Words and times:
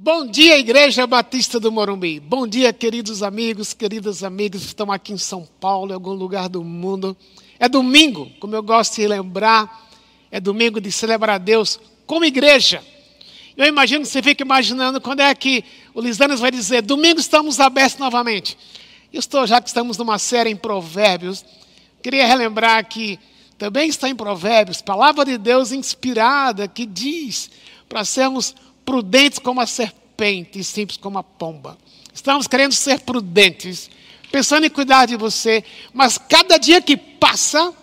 Bom 0.00 0.28
dia, 0.28 0.56
Igreja 0.56 1.08
Batista 1.08 1.58
do 1.58 1.72
Morumbi. 1.72 2.20
Bom 2.20 2.46
dia, 2.46 2.72
queridos 2.72 3.20
amigos, 3.20 3.74
queridas 3.74 4.22
amigas 4.22 4.60
que 4.60 4.68
estão 4.68 4.92
aqui 4.92 5.12
em 5.12 5.18
São 5.18 5.44
Paulo, 5.58 5.90
em 5.90 5.94
algum 5.94 6.12
lugar 6.12 6.48
do 6.48 6.62
mundo. 6.62 7.16
É 7.58 7.68
domingo, 7.68 8.30
como 8.38 8.54
eu 8.54 8.62
gosto 8.62 8.94
de 8.94 9.08
lembrar, 9.08 9.90
é 10.30 10.38
domingo 10.38 10.80
de 10.80 10.92
celebrar 10.92 11.34
a 11.34 11.38
Deus 11.38 11.80
como 12.06 12.24
igreja. 12.24 12.80
Eu 13.56 13.66
imagino 13.66 14.02
que 14.02 14.08
você 14.08 14.22
fica 14.22 14.44
imaginando 14.44 15.00
quando 15.00 15.18
é 15.18 15.34
que 15.34 15.64
o 15.92 16.00
Lisanes 16.00 16.38
vai 16.38 16.52
dizer: 16.52 16.80
domingo 16.80 17.18
estamos 17.18 17.58
abertos 17.58 17.98
novamente. 17.98 18.56
Eu 19.12 19.18
estou, 19.18 19.48
já 19.48 19.60
que 19.60 19.66
estamos 19.66 19.98
numa 19.98 20.16
série 20.20 20.48
em 20.48 20.56
Provérbios, 20.56 21.44
queria 22.00 22.24
relembrar 22.24 22.88
que 22.88 23.18
também 23.58 23.88
está 23.88 24.08
em 24.08 24.14
Provérbios, 24.14 24.80
palavra 24.80 25.24
de 25.24 25.36
Deus 25.36 25.72
inspirada, 25.72 26.68
que 26.68 26.86
diz 26.86 27.50
para 27.88 28.04
sermos 28.04 28.54
prudentes 28.88 29.38
como 29.38 29.60
a 29.60 29.66
serpente 29.66 30.58
e 30.58 30.64
simples 30.64 30.96
como 30.96 31.18
a 31.18 31.22
pomba. 31.22 31.76
Estamos 32.10 32.46
querendo 32.46 32.72
ser 32.72 33.00
prudentes, 33.00 33.90
pensando 34.32 34.64
em 34.64 34.70
cuidar 34.70 35.04
de 35.04 35.14
você, 35.14 35.62
mas 35.92 36.16
cada 36.16 36.56
dia 36.56 36.80
que 36.80 36.96
passa, 36.96 37.74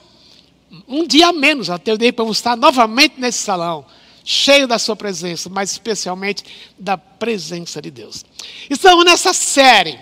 um 0.87 1.05
dia 1.05 1.27
a 1.27 1.31
menos 1.31 1.69
até 1.69 1.93
o 1.93 1.97
dia 1.97 2.11
para 2.11 2.25
estar 2.31 2.57
novamente 2.57 3.19
nesse 3.19 3.37
salão, 3.37 3.85
cheio 4.23 4.67
da 4.67 4.79
sua 4.79 4.95
presença, 4.95 5.47
mas 5.47 5.73
especialmente 5.73 6.43
da 6.75 6.97
presença 6.97 7.79
de 7.79 7.91
Deus. 7.91 8.25
Estamos 8.67 9.05
nessa 9.05 9.31
série, 9.31 9.99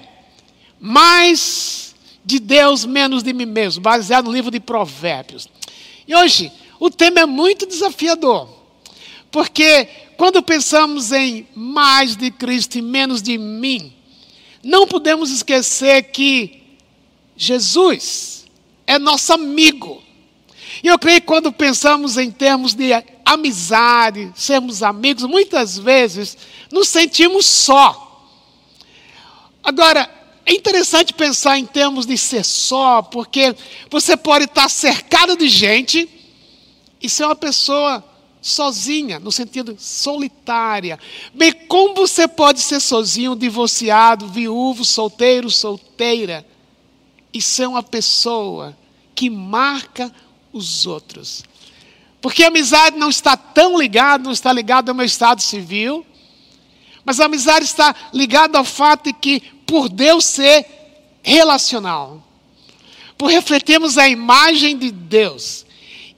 mais 0.79 1.93
de 2.23 2.39
Deus, 2.39 2.85
menos 2.85 3.23
de 3.23 3.33
mim 3.33 3.45
mesmo, 3.45 3.83
baseado 3.83 4.27
no 4.27 4.31
livro 4.31 4.49
de 4.49 4.61
Provérbios. 4.61 5.49
E 6.07 6.15
hoje, 6.15 6.49
o 6.79 6.89
tema 6.89 7.19
é 7.19 7.25
muito 7.25 7.65
desafiador, 7.65 8.47
porque 9.29 10.02
quando 10.17 10.41
pensamos 10.41 11.11
em 11.11 11.47
mais 11.55 12.15
de 12.15 12.31
Cristo 12.31 12.77
e 12.77 12.81
menos 12.81 13.21
de 13.21 13.37
mim, 13.37 13.93
não 14.63 14.87
podemos 14.87 15.29
esquecer 15.31 16.03
que 16.03 16.61
Jesus 17.35 18.45
é 18.85 18.97
nosso 18.97 19.33
amigo. 19.33 20.01
E 20.83 20.87
eu 20.87 20.97
creio 20.97 21.21
que 21.21 21.27
quando 21.27 21.51
pensamos 21.51 22.17
em 22.17 22.31
termos 22.31 22.73
de 22.73 22.91
amizade, 23.25 24.31
sermos 24.35 24.83
amigos, 24.83 25.23
muitas 25.23 25.77
vezes 25.77 26.37
nos 26.71 26.89
sentimos 26.89 27.45
só. 27.45 28.27
Agora, 29.63 30.09
é 30.45 30.53
interessante 30.53 31.13
pensar 31.13 31.57
em 31.57 31.65
termos 31.65 32.05
de 32.05 32.17
ser 32.17 32.43
só, 32.43 33.01
porque 33.01 33.55
você 33.89 34.17
pode 34.17 34.45
estar 34.45 34.69
cercado 34.69 35.37
de 35.37 35.47
gente 35.47 36.09
e 37.01 37.09
ser 37.09 37.25
uma 37.25 37.35
pessoa 37.35 38.03
sozinha, 38.43 39.19
no 39.19 39.31
sentido 39.31 39.75
solitária. 39.79 40.99
Bem, 41.33 41.53
como 41.53 41.95
você 41.95 42.27
pode 42.27 42.59
ser 42.59 42.81
sozinho, 42.81 43.37
divorciado, 43.37 44.27
viúvo, 44.27 44.83
solteiro, 44.83 45.49
solteira, 45.49 46.45
e 47.33 47.41
ser 47.41 47.67
uma 47.67 47.81
pessoa 47.81 48.77
que 49.15 49.29
marca 49.29 50.13
os 50.51 50.85
outros? 50.85 51.43
Porque 52.21 52.43
a 52.43 52.49
amizade 52.49 52.97
não 52.97 53.09
está 53.09 53.37
tão 53.37 53.79
ligada, 53.79 54.25
não 54.25 54.31
está 54.31 54.51
ligada 54.51 54.91
ao 54.91 54.95
meu 54.95 55.05
estado 55.05 55.41
civil, 55.41 56.05
mas 57.05 57.19
a 57.19 57.25
amizade 57.25 57.65
está 57.65 57.95
ligada 58.13 58.57
ao 58.57 58.65
fato 58.65 59.05
de 59.05 59.13
que, 59.13 59.39
por 59.65 59.87
Deus 59.87 60.25
ser 60.25 60.65
relacional, 61.23 62.21
por 63.17 63.29
refletirmos 63.29 63.97
a 63.97 64.07
imagem 64.07 64.77
de 64.77 64.91
Deus, 64.91 65.65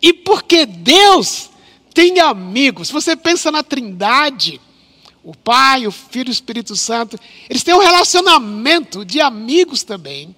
e 0.02 0.12
porque 0.12 0.66
Deus 0.66 1.50
tem 1.96 2.20
amigos. 2.20 2.92
Você 2.92 3.16
pensa 3.16 3.50
na 3.50 3.64
Trindade, 3.64 4.60
o 5.24 5.34
Pai, 5.34 5.88
o 5.88 5.92
Filho 5.92 6.28
e 6.28 6.30
o 6.30 6.34
Espírito 6.34 6.76
Santo, 6.76 7.18
eles 7.50 7.64
têm 7.64 7.74
um 7.74 7.80
relacionamento 7.80 9.06
de 9.06 9.22
amigos 9.22 9.82
também. 9.82 10.36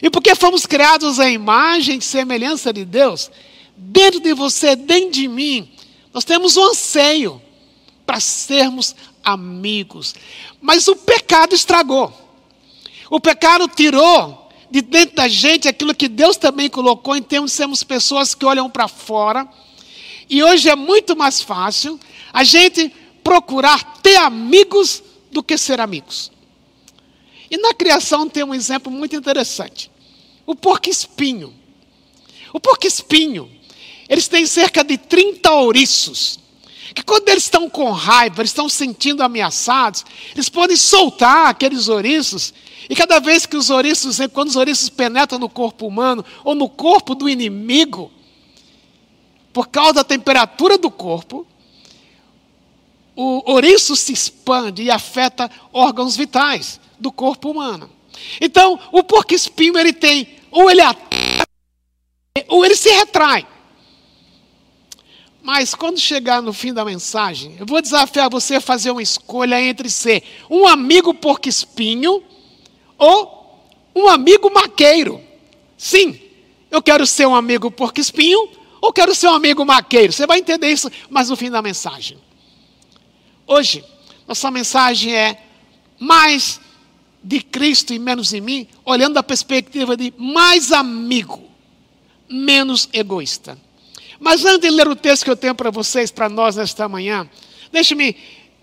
E 0.00 0.08
porque 0.08 0.34
fomos 0.36 0.64
criados 0.64 1.18
à 1.18 1.28
imagem 1.28 1.98
e 1.98 2.02
semelhança 2.02 2.72
de 2.72 2.84
Deus, 2.84 3.30
dentro 3.76 4.20
de 4.20 4.32
você, 4.32 4.76
dentro 4.76 5.10
de 5.10 5.26
mim, 5.26 5.68
nós 6.14 6.24
temos 6.24 6.56
um 6.56 6.68
anseio 6.68 7.42
para 8.06 8.20
sermos 8.20 8.94
amigos. 9.24 10.14
Mas 10.60 10.86
o 10.86 10.94
pecado 10.94 11.52
estragou. 11.52 12.12
O 13.10 13.18
pecado 13.18 13.66
tirou 13.66 14.48
de 14.70 14.80
dentro 14.80 15.16
da 15.16 15.26
gente 15.26 15.66
aquilo 15.66 15.94
que 15.94 16.08
Deus 16.08 16.36
também 16.36 16.70
colocou 16.70 17.16
em 17.16 17.22
termos 17.22 17.50
de 17.50 17.56
sermos 17.56 17.82
pessoas 17.82 18.36
que 18.36 18.46
olham 18.46 18.70
para 18.70 18.86
fora 18.86 19.48
e 20.32 20.42
hoje 20.42 20.70
é 20.70 20.74
muito 20.74 21.14
mais 21.14 21.42
fácil 21.42 22.00
a 22.32 22.42
gente 22.42 22.90
procurar 23.22 24.00
ter 24.00 24.16
amigos 24.16 25.02
do 25.30 25.42
que 25.42 25.58
ser 25.58 25.78
amigos. 25.78 26.32
E 27.50 27.58
na 27.58 27.74
criação 27.74 28.26
tem 28.26 28.42
um 28.42 28.54
exemplo 28.54 28.90
muito 28.90 29.14
interessante. 29.14 29.90
O 30.46 30.54
porco-espinho. 30.54 31.52
O 32.50 32.58
porco-espinho, 32.58 33.46
eles 34.08 34.26
têm 34.26 34.46
cerca 34.46 34.82
de 34.82 34.96
30 34.96 35.52
ouriços. 35.52 36.40
Que 36.94 37.02
quando 37.02 37.28
eles 37.28 37.44
estão 37.44 37.68
com 37.68 37.90
raiva, 37.90 38.40
eles 38.40 38.52
estão 38.52 38.70
sentindo 38.70 39.22
ameaçados, 39.22 40.02
eles 40.34 40.48
podem 40.48 40.78
soltar 40.78 41.48
aqueles 41.48 41.88
ouriços. 41.88 42.54
E 42.88 42.96
cada 42.96 43.20
vez 43.20 43.44
que 43.44 43.56
os 43.56 43.68
ouriços, 43.68 44.16
quando 44.32 44.48
os 44.48 44.56
ouriços 44.56 44.88
penetram 44.88 45.38
no 45.38 45.50
corpo 45.50 45.86
humano 45.86 46.24
ou 46.42 46.54
no 46.54 46.70
corpo 46.70 47.14
do 47.14 47.28
inimigo, 47.28 48.10
por 49.52 49.68
causa 49.68 49.94
da 49.94 50.04
temperatura 50.04 50.78
do 50.78 50.90
corpo, 50.90 51.46
o 53.14 53.52
ouriço 53.52 53.94
se 53.94 54.12
expande 54.12 54.82
e 54.82 54.90
afeta 54.90 55.50
órgãos 55.72 56.16
vitais 56.16 56.80
do 56.98 57.12
corpo 57.12 57.50
humano. 57.50 57.90
Então, 58.40 58.78
o 58.90 59.02
porco-espinho 59.02 59.76
ele 59.78 59.92
tem, 59.92 60.28
ou 60.50 60.70
ele 60.70 60.80
ataca, 60.80 61.46
ou 62.48 62.64
ele 62.64 62.76
se 62.76 62.90
retrai. 62.90 63.46
Mas 65.42 65.74
quando 65.74 65.98
chegar 65.98 66.40
no 66.40 66.52
fim 66.52 66.72
da 66.72 66.84
mensagem, 66.84 67.56
eu 67.58 67.66
vou 67.66 67.82
desafiar 67.82 68.30
você 68.30 68.54
a 68.54 68.60
fazer 68.60 68.92
uma 68.92 69.02
escolha 69.02 69.60
entre 69.60 69.90
ser 69.90 70.22
um 70.48 70.66
amigo 70.66 71.12
porco-espinho 71.12 72.22
ou 72.96 73.66
um 73.94 74.08
amigo 74.08 74.50
maqueiro. 74.54 75.20
Sim, 75.76 76.18
eu 76.70 76.80
quero 76.80 77.04
ser 77.04 77.26
um 77.26 77.34
amigo 77.34 77.70
porco-espinho 77.70 78.61
ou 78.82 78.92
quero 78.92 79.14
ser 79.14 79.28
um 79.28 79.34
amigo 79.34 79.64
maqueiro? 79.64 80.12
Você 80.12 80.26
vai 80.26 80.40
entender 80.40 80.68
isso 80.68 80.90
mais 81.08 81.28
no 81.28 81.36
fim 81.36 81.48
da 81.48 81.62
mensagem. 81.62 82.18
Hoje, 83.46 83.84
nossa 84.26 84.50
mensagem 84.50 85.14
é 85.14 85.40
mais 86.00 86.60
de 87.22 87.40
Cristo 87.40 87.94
e 87.94 87.98
menos 87.98 88.30
de 88.30 88.40
mim, 88.40 88.66
olhando 88.84 89.14
da 89.14 89.22
perspectiva 89.22 89.96
de 89.96 90.12
mais 90.18 90.72
amigo, 90.72 91.48
menos 92.28 92.88
egoísta. 92.92 93.56
Mas 94.18 94.44
antes 94.44 94.68
de 94.68 94.70
ler 94.70 94.88
o 94.88 94.96
texto 94.96 95.24
que 95.24 95.30
eu 95.30 95.36
tenho 95.36 95.54
para 95.54 95.70
vocês, 95.70 96.10
para 96.10 96.28
nós 96.28 96.56
nesta 96.56 96.88
manhã, 96.88 97.28
deixe-me 97.70 98.16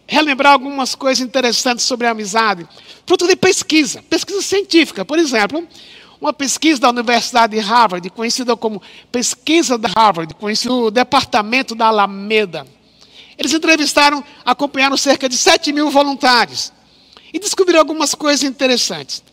relembrar 0.06 0.52
algumas 0.52 0.96
coisas 0.96 1.26
interessantes 1.26 1.86
sobre 1.86 2.08
a 2.08 2.12
amizade. 2.12 2.68
Fruto 3.06 3.26
de 3.26 3.38
pesquisa, 3.38 4.04
pesquisa 4.10 4.42
científica. 4.42 5.06
Por 5.06 5.18
exemplo, 5.18 5.66
uma 6.20 6.34
pesquisa 6.34 6.82
da 6.82 6.90
Universidade 6.90 7.56
de 7.56 7.62
Harvard, 7.62 8.10
conhecida 8.10 8.56
como 8.56 8.82
Pesquisa 9.12 9.78
da 9.78 9.90
Harvard, 9.90 10.34
conhecida 10.34 10.74
no 10.74 10.92
Departamento 10.92 11.74
da 11.74 11.88
Alameda. 11.88 12.68
Eles 13.38 13.54
entrevistaram, 13.54 14.24
acompanharam 14.44 14.98
cerca 14.98 15.30
de 15.30 15.38
7 15.38 15.72
mil 15.72 15.90
voluntários 15.90 16.74
e 17.34 17.40
descobriram 17.40 17.80
algumas 17.80 18.14
coisas 18.14 18.44
interessantes. 18.44 19.24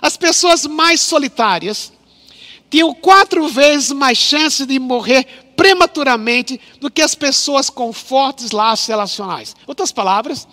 As 0.00 0.16
pessoas 0.16 0.64
mais 0.64 1.00
solitárias 1.00 1.92
tinham 2.70 2.94
quatro 2.94 3.48
vezes 3.48 3.90
mais 3.90 4.16
chances 4.16 4.64
de 4.64 4.78
morrer 4.78 5.26
prematuramente 5.56 6.60
do 6.80 6.88
que 6.88 7.02
as 7.02 7.16
pessoas 7.16 7.68
com 7.68 7.92
fortes 7.92 8.52
laços 8.52 8.86
relacionais. 8.86 9.56
Outras 9.66 9.90
palavras, 9.90 10.46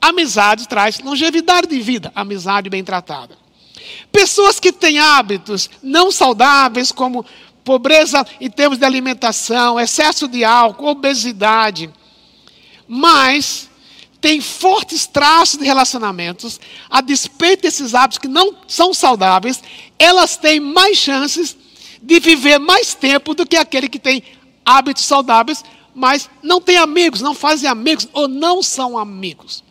amizade 0.00 0.66
traz 0.66 0.98
longevidade 0.98 1.68
de 1.68 1.80
vida, 1.80 2.10
amizade 2.12 2.68
bem 2.68 2.82
tratada. 2.82 3.41
Pessoas 4.10 4.60
que 4.60 4.72
têm 4.72 4.98
hábitos 4.98 5.70
não 5.82 6.10
saudáveis, 6.10 6.92
como 6.92 7.24
pobreza 7.64 8.26
em 8.40 8.50
termos 8.50 8.78
de 8.78 8.84
alimentação, 8.84 9.78
excesso 9.78 10.26
de 10.28 10.44
álcool, 10.44 10.88
obesidade, 10.88 11.90
mas 12.86 13.68
têm 14.20 14.40
fortes 14.40 15.06
traços 15.06 15.58
de 15.58 15.64
relacionamentos, 15.64 16.60
a 16.88 17.00
despeito 17.00 17.62
desses 17.62 17.94
hábitos 17.94 18.18
que 18.18 18.28
não 18.28 18.56
são 18.68 18.94
saudáveis, 18.94 19.60
elas 19.98 20.36
têm 20.36 20.60
mais 20.60 20.96
chances 20.96 21.56
de 22.00 22.20
viver 22.20 22.58
mais 22.58 22.94
tempo 22.94 23.34
do 23.34 23.44
que 23.44 23.56
aquele 23.56 23.88
que 23.88 23.98
tem 23.98 24.22
hábitos 24.64 25.04
saudáveis, 25.04 25.64
mas 25.94 26.30
não 26.42 26.60
tem 26.60 26.76
amigos, 26.76 27.20
não 27.20 27.34
fazem 27.34 27.68
amigos 27.68 28.08
ou 28.12 28.28
não 28.28 28.62
são 28.62 28.96
amigos. 28.96 29.62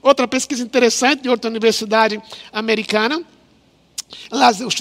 Outra 0.00 0.26
pesquisa 0.26 0.62
interessante 0.62 1.22
de 1.22 1.28
outra 1.28 1.50
universidade 1.50 2.20
americana, 2.52 3.22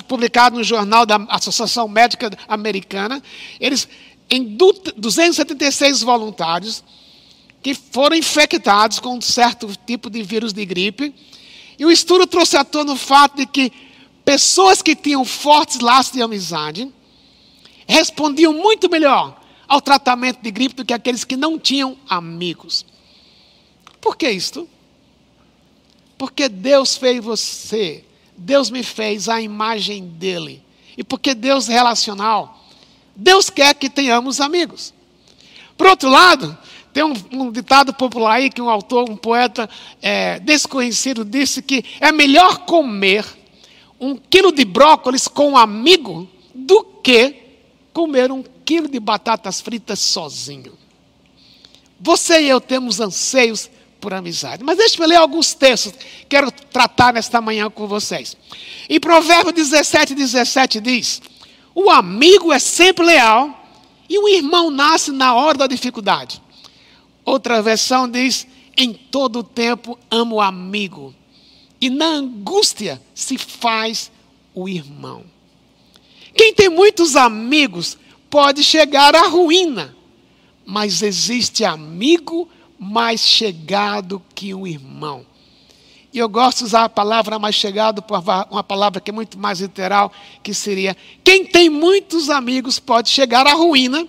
publicado 0.07 0.57
no 0.57 0.63
jornal 0.63 1.05
da 1.05 1.15
Associação 1.29 1.87
Médica 1.87 2.31
Americana, 2.47 3.21
eles, 3.59 3.87
em 4.29 4.55
276 4.55 6.01
voluntários, 6.01 6.83
que 7.61 7.73
foram 7.73 8.15
infectados 8.15 8.99
com 8.99 9.17
um 9.17 9.21
certo 9.21 9.69
tipo 9.85 10.09
de 10.09 10.23
vírus 10.23 10.53
de 10.53 10.65
gripe. 10.65 11.13
E 11.77 11.85
o 11.85 11.91
estudo 11.91 12.27
trouxe 12.27 12.57
à 12.57 12.63
tona 12.63 12.93
o 12.93 12.97
fato 12.97 13.37
de 13.37 13.45
que 13.45 13.71
pessoas 14.25 14.81
que 14.81 14.95
tinham 14.95 15.23
fortes 15.25 15.79
laços 15.79 16.13
de 16.13 16.21
amizade 16.21 16.91
respondiam 17.87 18.53
muito 18.53 18.89
melhor 18.89 19.39
ao 19.67 19.81
tratamento 19.81 20.41
de 20.41 20.51
gripe 20.51 20.75
do 20.75 20.85
que 20.85 20.93
aqueles 20.93 21.23
que 21.23 21.37
não 21.37 21.57
tinham 21.57 21.97
amigos. 22.09 22.85
Por 23.99 24.17
que 24.17 24.29
isto? 24.29 24.67
Porque 26.17 26.49
Deus 26.49 26.97
fez 26.97 27.23
você, 27.23 28.03
Deus 28.41 28.71
me 28.71 28.83
fez 28.83 29.29
a 29.29 29.39
imagem 29.39 30.03
dele. 30.03 30.63
E 30.97 31.03
porque 31.03 31.33
Deus 31.33 31.69
é 31.69 31.73
relacional, 31.73 32.65
Deus 33.15 33.49
quer 33.49 33.73
que 33.75 33.89
tenhamos 33.89 34.41
amigos. 34.41 34.93
Por 35.77 35.87
outro 35.87 36.09
lado, 36.09 36.57
tem 36.91 37.03
um, 37.03 37.13
um 37.31 37.51
ditado 37.51 37.93
popular 37.93 38.35
aí 38.35 38.49
que 38.49 38.61
um 38.61 38.69
autor, 38.69 39.09
um 39.09 39.15
poeta 39.15 39.69
é, 40.01 40.39
desconhecido 40.39 41.23
disse 41.23 41.61
que 41.61 41.85
é 41.99 42.11
melhor 42.11 42.65
comer 42.65 43.25
um 43.99 44.17
quilo 44.17 44.51
de 44.51 44.65
brócolis 44.65 45.27
com 45.27 45.51
um 45.51 45.57
amigo 45.57 46.27
do 46.53 46.83
que 46.83 47.35
comer 47.93 48.31
um 48.31 48.43
quilo 48.65 48.89
de 48.89 48.99
batatas 48.99 49.61
fritas 49.61 49.99
sozinho. 49.99 50.73
Você 51.99 52.41
e 52.41 52.49
eu 52.49 52.59
temos 52.59 52.99
anseios 52.99 53.69
por 54.01 54.13
amizade. 54.13 54.63
Mas 54.63 54.77
deixe-me 54.77 55.05
ler 55.05 55.15
alguns 55.15 55.53
textos 55.53 55.93
que 55.93 56.25
quero 56.27 56.51
tratar 56.51 57.13
nesta 57.13 57.39
manhã 57.39 57.69
com 57.69 57.87
vocês. 57.87 58.35
Em 58.89 58.99
Provérbios 58.99 59.53
17, 59.53 60.15
17 60.15 60.81
diz: 60.81 61.21
O 61.73 61.89
amigo 61.89 62.51
é 62.51 62.59
sempre 62.59 63.05
leal 63.05 63.57
e 64.09 64.17
o 64.17 64.27
irmão 64.27 64.69
nasce 64.69 65.11
na 65.11 65.33
hora 65.33 65.59
da 65.59 65.67
dificuldade. 65.67 66.41
Outra 67.23 67.61
versão 67.61 68.09
diz: 68.09 68.47
Em 68.75 68.91
todo 68.91 69.43
tempo 69.43 69.97
amo 70.09 70.37
o 70.37 70.41
amigo, 70.41 71.15
e 71.79 71.89
na 71.89 72.07
angústia 72.07 73.01
se 73.13 73.37
faz 73.37 74.11
o 74.53 74.67
irmão. 74.67 75.23
Quem 76.35 76.53
tem 76.53 76.69
muitos 76.69 77.15
amigos 77.15 77.97
pode 78.29 78.63
chegar 78.63 79.15
à 79.15 79.27
ruína, 79.27 79.95
mas 80.65 81.01
existe 81.01 81.63
amigo 81.63 82.49
mais 82.83 83.21
chegado 83.21 84.23
que 84.33 84.55
um 84.55 84.65
irmão. 84.65 85.23
E 86.11 86.17
eu 86.17 86.27
gosto 86.27 86.57
de 86.57 86.63
usar 86.63 86.85
a 86.85 86.89
palavra 86.89 87.37
mais 87.37 87.53
chegado 87.53 88.01
por 88.01 88.17
uma 88.49 88.63
palavra 88.63 88.99
que 88.99 89.11
é 89.11 89.13
muito 89.13 89.37
mais 89.37 89.61
literal, 89.61 90.11
que 90.41 90.51
seria: 90.51 90.97
quem 91.23 91.45
tem 91.45 91.69
muitos 91.69 92.27
amigos 92.27 92.79
pode 92.79 93.07
chegar 93.11 93.45
à 93.45 93.53
ruína, 93.53 94.07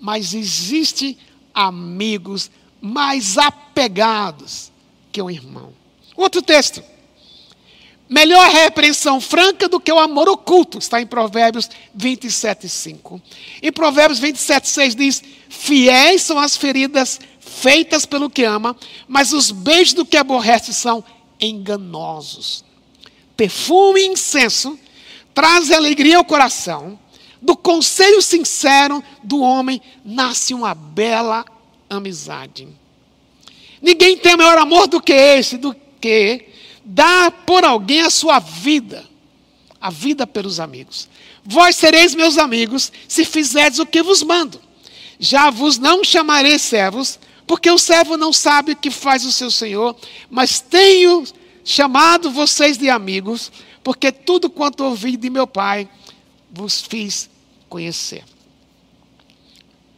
mas 0.00 0.32
existe 0.32 1.18
amigos 1.52 2.50
mais 2.80 3.36
apegados 3.36 4.72
que 5.12 5.20
um 5.20 5.30
irmão. 5.30 5.74
Outro 6.16 6.40
texto. 6.40 6.82
Melhor 8.08 8.50
repreensão 8.50 9.20
franca 9.20 9.68
do 9.68 9.78
que 9.78 9.92
o 9.92 9.98
amor 10.00 10.28
oculto, 10.28 10.78
está 10.78 11.00
em 11.00 11.06
Provérbios 11.06 11.70
27, 11.94 12.68
5. 12.68 13.22
Em 13.62 13.70
Provérbios 13.70 14.18
27, 14.18 14.68
6 14.68 14.94
diz: 14.96 15.22
Fiéis 15.48 16.22
são 16.22 16.38
as 16.38 16.56
feridas 16.56 17.20
feitas 17.60 18.06
pelo 18.06 18.30
que 18.30 18.44
ama, 18.44 18.76
mas 19.06 19.32
os 19.32 19.50
beijos 19.50 19.94
do 19.94 20.04
que 20.04 20.16
aborrece 20.16 20.72
são 20.72 21.04
enganosos. 21.40 22.64
Perfume 23.36 24.00
e 24.00 24.06
incenso 24.08 24.78
trazem 25.34 25.76
alegria 25.76 26.18
ao 26.18 26.24
coração. 26.24 26.98
Do 27.40 27.56
conselho 27.56 28.20
sincero 28.20 29.02
do 29.22 29.40
homem 29.40 29.80
nasce 30.04 30.52
uma 30.52 30.74
bela 30.74 31.44
amizade. 31.88 32.68
Ninguém 33.80 34.16
tem 34.18 34.36
maior 34.36 34.58
amor 34.58 34.86
do 34.86 35.00
que 35.00 35.12
esse, 35.12 35.56
do 35.56 35.74
que 36.00 36.50
Dá 36.92 37.30
por 37.30 37.64
alguém 37.64 38.00
a 38.00 38.10
sua 38.10 38.40
vida, 38.40 39.04
a 39.80 39.90
vida 39.90 40.26
pelos 40.26 40.58
amigos. 40.58 41.08
Vós 41.44 41.76
sereis 41.76 42.16
meus 42.16 42.36
amigos 42.36 42.90
se 43.06 43.24
fizerdes 43.24 43.78
o 43.78 43.86
que 43.86 44.02
vos 44.02 44.24
mando. 44.24 44.60
Já 45.18 45.50
vos 45.50 45.78
não 45.78 46.02
chamarei 46.02 46.58
servos, 46.58 47.16
porque 47.50 47.68
o 47.68 47.78
servo 47.78 48.16
não 48.16 48.32
sabe 48.32 48.70
o 48.70 48.76
que 48.76 48.92
faz 48.92 49.24
o 49.24 49.32
seu 49.32 49.50
senhor, 49.50 49.96
mas 50.30 50.60
tenho 50.60 51.24
chamado 51.64 52.30
vocês 52.30 52.78
de 52.78 52.88
amigos, 52.88 53.50
porque 53.82 54.12
tudo 54.12 54.48
quanto 54.48 54.84
ouvi 54.84 55.16
de 55.16 55.28
meu 55.28 55.48
pai 55.48 55.88
vos 56.48 56.80
fiz 56.80 57.28
conhecer. 57.68 58.22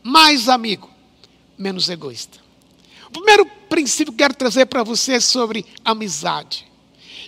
Mais 0.02 0.48
amigo, 0.48 0.88
menos 1.58 1.90
egoísta. 1.90 2.38
O 3.08 3.10
primeiro 3.10 3.44
princípio 3.68 4.14
que 4.14 4.20
quero 4.20 4.32
trazer 4.32 4.64
para 4.64 4.82
você 4.82 5.16
é 5.16 5.20
sobre 5.20 5.66
amizade 5.84 6.66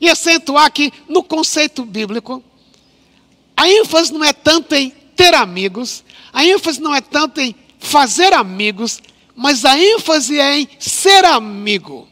e 0.00 0.08
acentuar 0.08 0.72
que 0.72 0.90
no 1.06 1.22
conceito 1.22 1.84
bíblico, 1.84 2.42
a 3.54 3.68
ênfase 3.68 4.10
não 4.10 4.24
é 4.24 4.32
tanto 4.32 4.74
em 4.74 4.88
ter 5.14 5.34
amigos, 5.34 6.02
a 6.32 6.46
ênfase 6.46 6.80
não 6.80 6.94
é 6.94 7.02
tanto 7.02 7.42
em 7.42 7.54
fazer 7.78 8.32
amigos, 8.32 9.02
mas 9.34 9.64
a 9.64 9.78
ênfase 9.78 10.38
é 10.38 10.58
em 10.58 10.68
ser 10.78 11.24
amigo. 11.24 12.08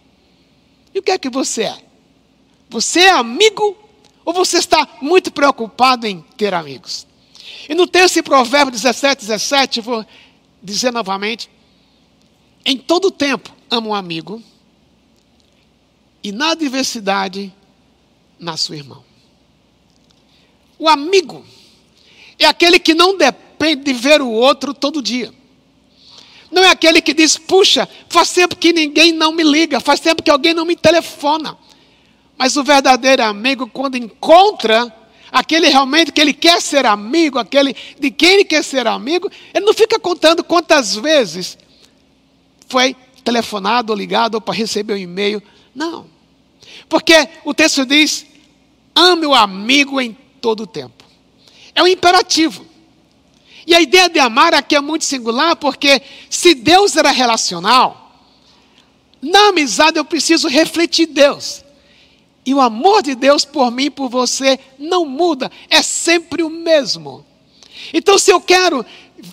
E 0.94 0.98
o 0.98 1.02
que 1.02 1.10
é 1.10 1.18
que 1.18 1.30
você 1.30 1.62
é? 1.64 1.78
Você 2.68 3.00
é 3.00 3.10
amigo 3.10 3.76
ou 4.24 4.32
você 4.32 4.58
está 4.58 4.88
muito 5.00 5.30
preocupado 5.30 6.06
em 6.06 6.22
ter 6.36 6.54
amigos? 6.54 7.06
E 7.68 7.74
no 7.74 7.86
texto 7.86 8.18
em 8.18 8.22
Provérbios 8.22 8.82
17, 8.82 9.20
17, 9.20 9.80
vou 9.80 10.04
dizer 10.62 10.92
novamente: 10.92 11.50
em 12.64 12.76
todo 12.76 13.10
tempo 13.10 13.54
amo 13.70 13.90
um 13.90 13.94
amigo, 13.94 14.42
e 16.22 16.32
na 16.32 16.50
adversidade 16.50 17.52
nasce 18.38 18.70
o 18.70 18.74
irmão. 18.74 19.04
O 20.78 20.88
amigo 20.88 21.44
é 22.38 22.46
aquele 22.46 22.78
que 22.78 22.94
não 22.94 23.16
depende 23.16 23.84
de 23.84 23.92
ver 23.92 24.20
o 24.20 24.28
outro 24.28 24.74
todo 24.74 25.00
dia. 25.00 25.32
Não 26.52 26.62
é 26.62 26.68
aquele 26.68 27.00
que 27.00 27.14
diz, 27.14 27.38
puxa, 27.38 27.88
faz 28.10 28.30
tempo 28.30 28.54
que 28.54 28.74
ninguém 28.74 29.10
não 29.10 29.32
me 29.32 29.42
liga, 29.42 29.80
faz 29.80 29.98
tempo 29.98 30.22
que 30.22 30.30
alguém 30.30 30.52
não 30.52 30.66
me 30.66 30.76
telefona. 30.76 31.56
Mas 32.36 32.58
o 32.58 32.62
verdadeiro 32.62 33.22
amigo, 33.22 33.66
quando 33.66 33.96
encontra 33.96 34.94
aquele 35.30 35.68
realmente 35.68 36.12
que 36.12 36.20
ele 36.20 36.34
quer 36.34 36.60
ser 36.60 36.84
amigo, 36.84 37.38
aquele 37.38 37.74
de 37.98 38.10
quem 38.10 38.34
ele 38.34 38.44
quer 38.44 38.62
ser 38.62 38.86
amigo, 38.86 39.30
ele 39.54 39.64
não 39.64 39.72
fica 39.72 39.98
contando 39.98 40.44
quantas 40.44 40.94
vezes 40.94 41.56
foi 42.68 42.94
telefonado 43.24 43.90
ou 43.90 43.98
ligado 43.98 44.34
ou 44.34 44.40
para 44.40 44.54
receber 44.54 44.92
um 44.92 44.98
e-mail. 44.98 45.42
Não. 45.74 46.06
Porque 46.86 47.28
o 47.46 47.54
texto 47.54 47.86
diz: 47.86 48.26
Ame 48.94 49.24
o 49.24 49.34
amigo 49.34 49.98
em 49.98 50.16
todo 50.38 50.64
o 50.64 50.66
tempo. 50.66 51.02
É 51.74 51.82
um 51.82 51.86
imperativo. 51.86 52.66
E 53.66 53.74
a 53.74 53.80
ideia 53.80 54.08
de 54.08 54.18
amar 54.18 54.54
aqui 54.54 54.74
é 54.74 54.80
muito 54.80 55.04
singular, 55.04 55.56
porque 55.56 56.02
se 56.28 56.54
Deus 56.54 56.96
era 56.96 57.10
relacional, 57.10 58.18
na 59.20 59.48
amizade 59.48 59.98
eu 59.98 60.04
preciso 60.04 60.48
refletir 60.48 61.06
Deus. 61.06 61.64
E 62.44 62.52
o 62.52 62.60
amor 62.60 63.02
de 63.02 63.14
Deus 63.14 63.44
por 63.44 63.70
mim 63.70 63.84
e 63.84 63.90
por 63.90 64.08
você 64.08 64.58
não 64.78 65.04
muda, 65.04 65.50
é 65.70 65.80
sempre 65.80 66.42
o 66.42 66.50
mesmo. 66.50 67.24
Então, 67.92 68.18
se 68.18 68.32
eu 68.32 68.40
quero 68.40 68.84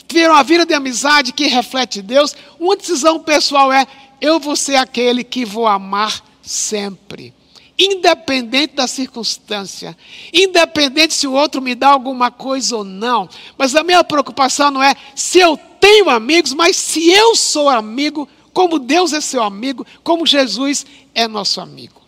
ter 0.07 0.29
uma 0.29 0.43
vida 0.43 0.65
de 0.65 0.73
amizade 0.73 1.33
que 1.33 1.47
reflete 1.47 2.01
Deus, 2.01 2.35
uma 2.59 2.75
decisão 2.75 3.19
pessoal 3.19 3.73
é: 3.73 3.87
eu 4.21 4.39
vou 4.39 4.55
ser 4.55 4.75
aquele 4.75 5.23
que 5.23 5.43
vou 5.43 5.65
amar 5.65 6.23
sempre 6.41 7.33
independente 7.79 8.75
da 8.75 8.85
circunstância, 8.87 9.97
independente 10.33 11.13
se 11.13 11.25
o 11.25 11.31
outro 11.31 11.61
me 11.61 11.73
dá 11.73 11.87
alguma 11.87 12.29
coisa 12.29 12.75
ou 12.75 12.83
não. 12.83 13.29
Mas 13.57 13.73
a 13.73 13.83
minha 13.83 14.03
preocupação 14.03 14.69
não 14.69 14.83
é 14.83 14.93
se 15.15 15.39
eu 15.39 15.57
tenho 15.79 16.09
amigos, 16.09 16.53
mas 16.53 16.75
se 16.75 17.09
eu 17.09 17.35
sou 17.37 17.69
amigo, 17.69 18.27
como 18.51 18.77
Deus 18.77 19.13
é 19.13 19.21
seu 19.21 19.41
amigo, 19.41 19.87
como 20.03 20.25
Jesus 20.25 20.85
é 21.15 21.25
nosso 21.25 21.61
amigo. 21.61 22.01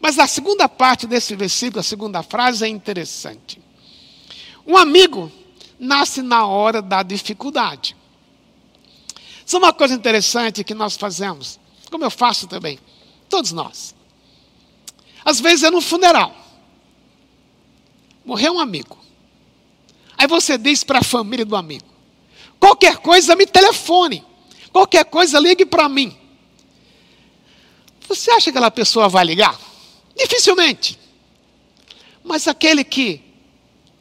Mas 0.00 0.18
a 0.18 0.26
segunda 0.26 0.66
parte 0.66 1.06
desse 1.06 1.36
versículo, 1.36 1.80
a 1.80 1.82
segunda 1.82 2.22
frase 2.22 2.64
é 2.64 2.68
interessante. 2.68 3.60
Um 4.66 4.78
amigo 4.78 5.30
nasce 5.78 6.22
na 6.22 6.46
hora 6.46 6.80
da 6.80 7.02
dificuldade. 7.02 7.94
Isso 9.44 9.56
é 9.56 9.58
uma 9.58 9.74
coisa 9.74 9.94
interessante 9.94 10.64
que 10.64 10.72
nós 10.72 10.96
fazemos, 10.96 11.60
como 11.90 12.04
eu 12.04 12.10
faço 12.10 12.46
também, 12.46 12.78
todos 13.28 13.52
nós. 13.52 13.94
Às 15.30 15.38
vezes 15.38 15.62
é 15.62 15.70
no 15.70 15.80
funeral. 15.80 16.34
Morreu 18.24 18.54
um 18.54 18.58
amigo. 18.58 18.98
Aí 20.18 20.26
você 20.26 20.58
diz 20.58 20.82
para 20.82 20.98
a 20.98 21.04
família 21.04 21.44
do 21.44 21.54
amigo: 21.54 21.86
qualquer 22.58 22.96
coisa 22.96 23.36
me 23.36 23.46
telefone, 23.46 24.24
qualquer 24.72 25.04
coisa 25.04 25.38
ligue 25.38 25.64
para 25.64 25.88
mim. 25.88 26.16
Você 28.08 28.28
acha 28.32 28.44
que 28.44 28.50
aquela 28.50 28.72
pessoa 28.72 29.08
vai 29.08 29.24
ligar? 29.24 29.56
Dificilmente. 30.16 30.98
Mas 32.24 32.48
aquele 32.48 32.82
que 32.82 33.22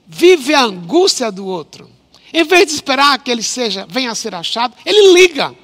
vive 0.08 0.56
a 0.56 0.64
angústia 0.64 1.32
do 1.32 1.46
outro, 1.46 1.88
em 2.34 2.44
vez 2.44 2.66
de 2.66 2.74
esperar 2.74 3.20
que 3.20 3.30
ele 3.30 3.44
seja, 3.44 3.86
venha 3.88 4.10
a 4.10 4.16
ser 4.16 4.34
achado, 4.34 4.76
ele 4.84 5.14
liga. 5.14 5.56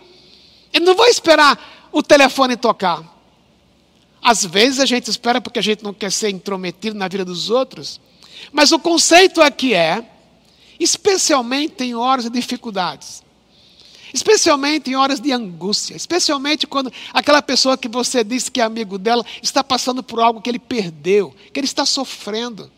Ele 0.72 0.86
não 0.86 0.94
vai 0.94 1.10
esperar 1.10 1.90
o 1.92 2.04
telefone 2.04 2.56
tocar. 2.56 3.15
Às 4.26 4.44
vezes 4.44 4.80
a 4.80 4.88
gente 4.88 5.08
espera 5.08 5.40
porque 5.40 5.60
a 5.60 5.62
gente 5.62 5.84
não 5.84 5.94
quer 5.94 6.12
ser 6.12 6.32
intrometido 6.32 6.98
na 6.98 7.08
vida 7.08 7.24
dos 7.24 7.52
outros. 7.52 8.02
Mas 8.52 8.72
o 8.72 8.80
conceito 8.80 9.40
aqui 9.40 9.76
é, 9.76 10.04
especialmente 10.80 11.84
em 11.84 11.94
horas 11.94 12.26
de 12.26 12.32
dificuldades, 12.32 13.22
especialmente 14.12 14.90
em 14.90 14.96
horas 14.96 15.20
de 15.20 15.32
angústia, 15.32 15.96
especialmente 15.96 16.66
quando 16.66 16.92
aquela 17.14 17.40
pessoa 17.40 17.78
que 17.78 17.88
você 17.88 18.24
disse 18.24 18.50
que 18.50 18.60
é 18.60 18.64
amigo 18.64 18.98
dela 18.98 19.24
está 19.44 19.64
passando 19.64 20.02
por 20.02 20.20
algo 20.20 20.42
que 20.42 20.50
ele 20.50 20.58
perdeu, 20.58 21.32
que 21.54 21.60
ele 21.60 21.68
está 21.68 21.86
sofrendo. 21.86 22.72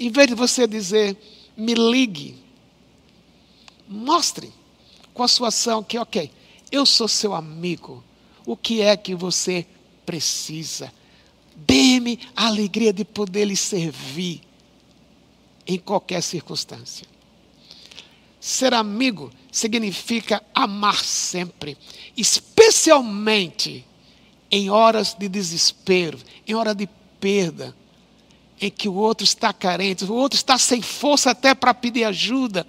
Em 0.00 0.10
vez 0.10 0.26
de 0.26 0.34
você 0.34 0.66
dizer, 0.66 1.16
me 1.56 1.74
ligue, 1.74 2.34
mostre 3.88 4.52
com 5.14 5.22
a 5.22 5.28
sua 5.28 5.46
ação 5.46 5.80
que, 5.80 5.96
ok, 5.96 6.28
eu 6.72 6.84
sou 6.84 7.06
seu 7.06 7.36
amigo, 7.36 8.02
o 8.44 8.56
que 8.56 8.80
é 8.80 8.96
que 8.96 9.14
você 9.14 9.64
precisa? 10.08 10.90
Dê-me 11.54 12.18
a 12.34 12.46
alegria 12.46 12.94
de 12.94 13.04
poder 13.04 13.44
lhe 13.44 13.56
servir 13.56 14.40
em 15.66 15.78
qualquer 15.78 16.22
circunstância. 16.22 17.06
Ser 18.40 18.72
amigo 18.72 19.30
significa 19.52 20.42
amar 20.54 21.04
sempre, 21.04 21.76
especialmente 22.16 23.84
em 24.50 24.70
horas 24.70 25.12
de 25.12 25.28
desespero, 25.28 26.18
em 26.46 26.54
hora 26.54 26.74
de 26.74 26.88
perda, 27.20 27.76
em 28.58 28.70
que 28.70 28.88
o 28.88 28.94
outro 28.94 29.24
está 29.24 29.52
carente, 29.52 30.06
o 30.06 30.14
outro 30.14 30.38
está 30.38 30.56
sem 30.56 30.80
força 30.80 31.32
até 31.32 31.54
para 31.54 31.74
pedir 31.74 32.04
ajuda, 32.04 32.66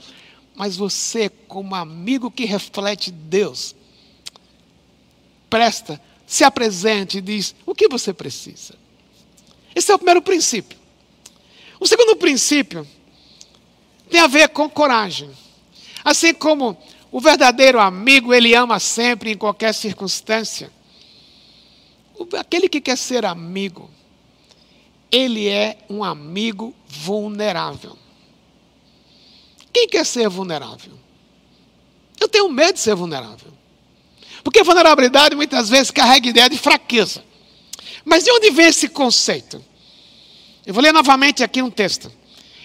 mas 0.58 0.76
você, 0.76 1.30
como 1.30 1.74
amigo 1.74 2.30
que 2.30 2.44
reflete 2.44 3.12
Deus, 3.12 3.74
presta, 5.50 6.02
se 6.30 6.44
apresente 6.44 7.18
e 7.18 7.22
diz: 7.22 7.56
o 7.66 7.74
que 7.74 7.90
você 7.90 8.14
precisa? 8.14 8.76
Esse 9.74 9.92
é 9.92 9.96
o 9.96 9.98
primeiro 9.98 10.22
princípio. 10.22 10.78
O 11.80 11.88
segundo 11.88 12.16
princípio 12.18 12.88
tem 14.12 14.20
a 14.22 14.28
ver 14.28 14.50
com 14.50 14.70
coragem. 14.70 15.32
Assim 16.06 16.32
como 16.32 16.78
o 17.12 17.20
verdadeiro 17.20 17.80
amigo, 17.80 18.32
ele 18.32 18.54
ama 18.54 18.80
sempre, 18.80 19.32
em 19.32 19.38
qualquer 19.38 19.74
circunstância. 19.74 20.72
Aquele 22.38 22.70
que 22.70 22.80
quer 22.80 22.98
ser 22.98 23.26
amigo, 23.26 23.90
ele 25.12 25.48
é 25.48 25.80
um 25.90 26.04
amigo 26.04 26.76
vulnerável. 26.88 27.98
Quem 29.74 29.88
quer 29.88 30.06
ser 30.06 30.30
vulnerável? 30.30 30.94
Eu 32.20 32.28
tenho 32.28 32.50
medo 32.50 32.74
de 32.74 32.82
ser 32.82 32.94
vulnerável. 32.94 33.52
Porque 34.44 34.64
vulnerabilidade 34.64 35.36
muitas 35.36 35.70
vezes 35.70 35.92
carrega 35.92 36.30
ideia 36.30 36.50
de 36.50 36.58
fraqueza. 36.58 37.24
Mas 38.06 38.24
de 38.24 38.32
onde 38.32 38.52
vem 38.52 38.68
esse 38.68 38.88
conceito? 38.90 39.64
Eu 40.66 40.74
vou 40.74 40.84
ler 40.84 40.94
novamente 40.94 41.44
aqui 41.44 41.62
um 41.62 41.70
texto. 41.70 42.12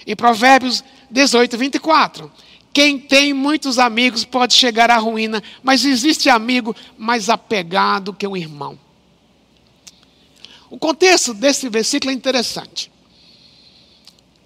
Em 0.07 0.15
Provérbios 0.15 0.85
18, 1.11 1.57
24. 1.57 2.33
Quem 2.73 2.99
tem 2.99 3.33
muitos 3.33 3.79
amigos 3.79 4.25
pode 4.25 4.55
chegar 4.55 4.91
à 4.91 4.99
ruína, 4.99 5.43
mas 5.63 5.85
existe 5.85 6.29
amigo 6.29 6.75
mais 6.99 7.29
apegado 7.29 8.13
que 8.13 8.27
um 8.27 8.37
irmão. 8.37 8.79
O 10.69 10.77
contexto 10.77 11.33
desse 11.33 11.69
versículo 11.69 12.11
é 12.11 12.15
interessante. 12.15 12.91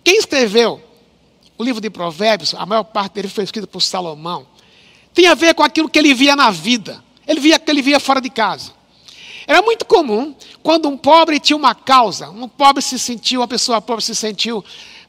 Quem 0.05 0.19
escreveu 0.19 0.83
o 1.57 1.65
livro 1.65 1.81
de 1.81 1.89
Provérbios, 1.89 2.55
a 2.55 2.67
maior 2.67 2.85
parte 2.85 3.15
dele 3.15 3.29
foi 3.29 3.45
escrito 3.45 3.67
por 3.67 3.81
Salomão, 3.81 4.47
tem 5.15 5.27
a 5.27 5.35
ver 5.35 5.55
com 5.55 5.63
aquilo 5.63 5.89
que 5.89 5.99
ele 5.99 6.13
via 6.15 6.37
na 6.37 6.51
vida. 6.51 7.03
Ele 7.29 7.39
via 7.39 7.59
que 7.59 7.71
ele 7.71 7.83
via 7.83 8.01
fora 8.01 8.21
de 8.21 8.31
casa. 8.31 8.73
Era 9.47 9.63
muito 9.63 9.85
comum 9.85 10.35
quando 10.63 10.89
um 10.89 10.97
pobre 10.97 11.39
tinha 11.39 11.57
uma 11.57 11.75
causa, 11.75 12.31
um 12.31 12.49
pobre 12.49 12.83
se 12.83 12.99
sentiu, 12.99 13.41
uma 13.41 13.49
pessoa 13.49 13.81
pobre 13.81 14.03
se 14.03 14.15
sentiu 14.15 14.65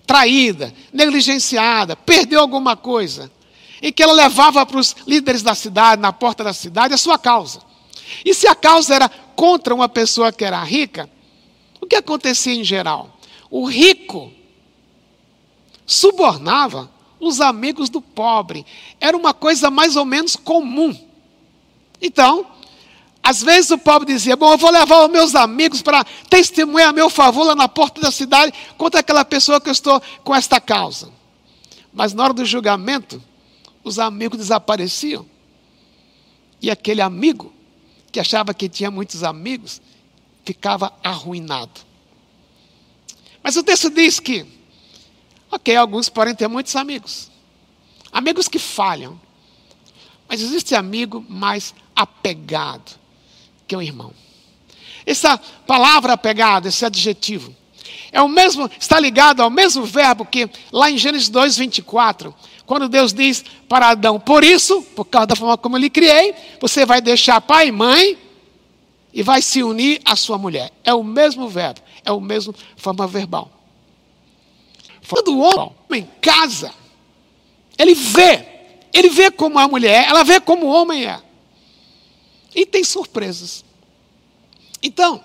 traída, 0.06 0.74
negligenciada, 0.92 1.96
perdeu 1.96 2.40
alguma 2.40 2.76
coisa, 2.76 3.32
e 3.82 3.92
que 3.92 4.02
ela 4.02 4.14
levava 4.14 4.66
para 4.66 4.80
os 4.80 4.96
líderes 5.06 5.44
da 5.44 5.54
cidade, 5.54 6.02
na 6.02 6.12
porta 6.12 6.44
da 6.44 6.52
cidade, 6.54 6.94
a 6.94 6.98
sua 6.98 7.18
causa. 7.18 7.62
E 8.26 8.34
se 8.34 8.48
a 8.48 8.56
causa 8.56 8.96
era 8.96 9.10
contra 9.36 9.74
uma 9.74 9.88
pessoa 9.88 10.32
que 10.32 10.44
era 10.44 10.62
rica, 10.64 11.10
o 11.80 11.86
que 11.86 11.96
acontecia 11.96 12.54
em 12.54 12.64
geral? 12.64 13.18
O 13.50 13.66
rico 13.66 14.32
subornava 15.86 16.90
os 17.20 17.42
amigos 17.42 17.90
do 17.90 18.02
pobre. 18.02 18.66
Era 19.00 19.16
uma 19.16 19.34
coisa 19.34 19.70
mais 19.70 19.96
ou 19.96 20.06
menos 20.06 20.36
comum. 20.36 21.09
Então, 22.02 22.46
às 23.22 23.44
vezes 23.44 23.72
o 23.72 23.78
pobre 23.78 24.14
dizia: 24.14 24.36
Bom, 24.36 24.52
eu 24.52 24.58
vou 24.58 24.72
levar 24.72 25.06
os 25.06 25.12
meus 25.12 25.36
amigos 25.36 25.82
para 25.82 26.04
testemunhar 26.30 26.90
a 26.90 26.94
meu 26.94 27.10
favor 27.10 27.44
lá 27.44 27.56
na 27.56 27.68
porta 27.68 28.02
da 28.02 28.12
cidade 28.12 28.54
contra 28.78 29.02
aquela 29.02 29.26
pessoa 29.26 29.62
que 29.62 29.70
eu 29.70 29.74
estou 29.74 30.02
com 30.24 30.34
esta 30.34 30.60
causa. 30.60 31.12
Mas 31.94 32.14
na 32.14 32.24
hora 32.24 32.34
do 32.34 32.46
julgamento, 32.46 33.22
os 33.84 34.00
amigos 34.00 34.38
desapareciam. 34.38 35.26
E 36.62 36.70
aquele 36.70 37.02
amigo, 37.02 37.54
que 38.12 38.20
achava 38.20 38.54
que 38.54 38.68
tinha 38.68 38.90
muitos 38.90 39.24
amigos, 39.24 39.82
ficava 40.44 40.94
arruinado. 41.04 41.82
Mas 43.44 43.56
o 43.56 43.64
texto 43.64 43.90
diz 43.90 44.20
que, 44.20 44.46
ok, 45.52 45.76
alguns 45.76 46.10
podem 46.10 46.36
ter 46.36 46.48
muitos 46.48 46.76
amigos, 46.76 47.32
amigos 48.12 48.48
que 48.48 48.60
falham, 48.60 49.20
mas 50.28 50.42
existe 50.42 50.76
amigo 50.76 51.26
mais 51.30 51.74
apegado 52.02 52.98
que 53.68 53.76
um 53.76 53.82
irmão. 53.82 54.14
Essa 55.06 55.38
palavra 55.38 56.14
apegado, 56.14 56.68
esse 56.68 56.86
adjetivo, 56.86 57.56
é 58.12 58.22
o 58.22 58.28
mesmo, 58.28 58.70
está 58.80 59.00
ligado 59.00 59.42
ao 59.42 59.50
mesmo 59.50 59.86
verbo 59.86 60.26
que 60.26 60.50
lá 60.72 60.90
em 60.90 60.98
Gênesis 60.98 61.30
2, 61.30 61.58
24, 61.58 62.34
quando 62.66 62.88
Deus 62.88 63.14
diz 63.14 63.44
para 63.68 63.90
Adão, 63.90 64.20
por 64.20 64.44
isso, 64.44 64.82
por 64.96 65.06
causa 65.06 65.28
da 65.28 65.36
forma 65.36 65.58
como 65.58 65.76
eu 65.76 65.82
lhe 65.82 65.90
criei, 65.90 66.34
você 66.60 66.86
vai 66.86 67.02
deixar 67.02 67.42
pai 67.42 67.68
e 67.68 67.72
mãe 67.72 68.18
e 69.14 69.22
vai 69.22 69.42
se 69.42 69.62
unir 69.62 70.02
à 70.06 70.16
sua 70.16 70.38
mulher. 70.38 70.72
É 70.84 70.94
o 70.94 71.04
mesmo 71.04 71.50
verbo, 71.50 71.82
é 72.06 72.12
o 72.12 72.22
mesmo 72.22 72.54
forma 72.78 73.08
verbal. 73.08 73.52
Quando 75.08 75.36
o 75.36 75.40
homem 75.40 76.08
casa, 76.22 76.72
ele 77.78 77.96
vê, 77.96 78.46
ele 78.94 79.10
vê 79.10 79.32
como 79.32 79.58
a 79.58 79.68
mulher, 79.68 80.08
ela 80.08 80.24
vê 80.24 80.40
como 80.40 80.68
o 80.68 80.70
homem 80.70 81.06
é. 81.06 81.20
E 82.54 82.66
tem 82.66 82.84
surpresas. 82.84 83.64
Então, 84.82 85.24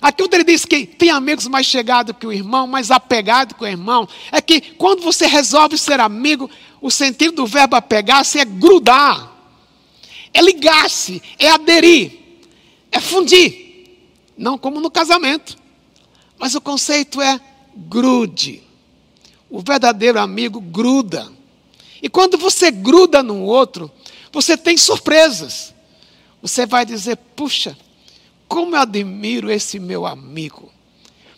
aqui 0.00 0.22
onde 0.22 0.36
ele 0.36 0.44
diz 0.44 0.64
que 0.64 0.86
tem 0.86 1.10
amigos 1.10 1.46
mais 1.46 1.66
chegados 1.66 2.16
que 2.18 2.26
o 2.26 2.32
irmão, 2.32 2.66
mais 2.66 2.90
apegado 2.90 3.54
que 3.54 3.62
o 3.62 3.66
irmão, 3.66 4.08
é 4.32 4.40
que 4.40 4.60
quando 4.60 5.02
você 5.02 5.26
resolve 5.26 5.78
ser 5.78 6.00
amigo, 6.00 6.50
o 6.80 6.90
sentido 6.90 7.36
do 7.36 7.46
verbo 7.46 7.76
apegar-se 7.76 8.38
é 8.38 8.44
grudar, 8.44 9.32
é 10.32 10.40
ligar-se, 10.40 11.22
é 11.38 11.50
aderir, 11.50 12.12
é 12.90 13.00
fundir. 13.00 13.66
Não 14.36 14.58
como 14.58 14.80
no 14.80 14.90
casamento, 14.90 15.56
mas 16.38 16.54
o 16.54 16.60
conceito 16.60 17.20
é 17.20 17.40
grude. 17.74 18.62
O 19.48 19.60
verdadeiro 19.60 20.18
amigo 20.18 20.60
gruda. 20.60 21.32
E 22.02 22.08
quando 22.08 22.36
você 22.36 22.70
gruda 22.70 23.22
no 23.22 23.42
outro, 23.42 23.90
você 24.30 24.56
tem 24.56 24.76
surpresas. 24.76 25.74
Você 26.46 26.64
vai 26.64 26.86
dizer: 26.86 27.16
puxa, 27.16 27.76
como 28.46 28.76
eu 28.76 28.80
admiro 28.80 29.50
esse 29.50 29.80
meu 29.80 30.06
amigo. 30.06 30.72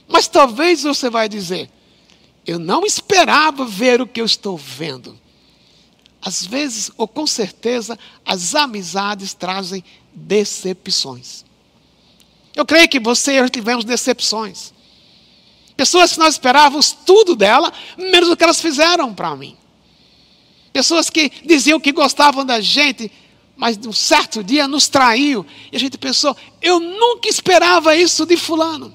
Mas 0.06 0.28
talvez 0.28 0.82
você 0.82 1.08
vai 1.08 1.30
dizer: 1.30 1.70
eu 2.46 2.58
não 2.58 2.84
esperava 2.84 3.64
ver 3.64 4.02
o 4.02 4.06
que 4.06 4.20
eu 4.20 4.26
estou 4.26 4.54
vendo. 4.54 5.18
Às 6.20 6.44
vezes, 6.44 6.90
ou 6.98 7.08
com 7.08 7.26
certeza, 7.26 7.98
as 8.22 8.54
amizades 8.54 9.32
trazem 9.32 9.82
decepções. 10.12 11.42
Eu 12.54 12.66
creio 12.66 12.86
que 12.86 13.00
você 13.00 13.32
e 13.32 13.36
eu 13.36 13.48
tivemos 13.48 13.86
decepções. 13.86 14.74
Pessoas 15.74 16.12
que 16.12 16.18
nós 16.18 16.34
esperávamos 16.34 16.92
tudo 16.92 17.34
dela, 17.34 17.72
menos 17.96 18.28
o 18.28 18.36
que 18.36 18.44
elas 18.44 18.60
fizeram 18.60 19.14
para 19.14 19.34
mim. 19.34 19.56
Pessoas 20.70 21.08
que 21.08 21.30
diziam 21.46 21.80
que 21.80 21.92
gostavam 21.92 22.44
da 22.44 22.60
gente, 22.60 23.10
mas 23.58 23.76
um 23.84 23.92
certo 23.92 24.42
dia 24.42 24.68
nos 24.68 24.88
traiu. 24.88 25.44
E 25.72 25.76
a 25.76 25.80
gente 25.80 25.98
pensou, 25.98 26.34
eu 26.62 26.78
nunca 26.78 27.28
esperava 27.28 27.96
isso 27.96 28.24
de 28.24 28.36
fulano. 28.36 28.94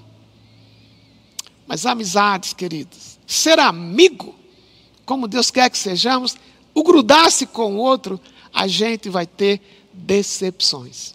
Mas 1.67 1.85
amizades, 1.85 2.53
queridos, 2.53 3.19
ser 3.27 3.59
amigo, 3.59 4.33
como 5.05 5.27
Deus 5.27 5.51
quer 5.51 5.69
que 5.69 5.77
sejamos, 5.77 6.37
o 6.73 6.81
grudar-se 6.81 7.45
com 7.45 7.75
o 7.75 7.77
outro, 7.77 8.19
a 8.53 8.65
gente 8.65 9.09
vai 9.09 9.27
ter 9.27 9.61
decepções. 9.91 11.13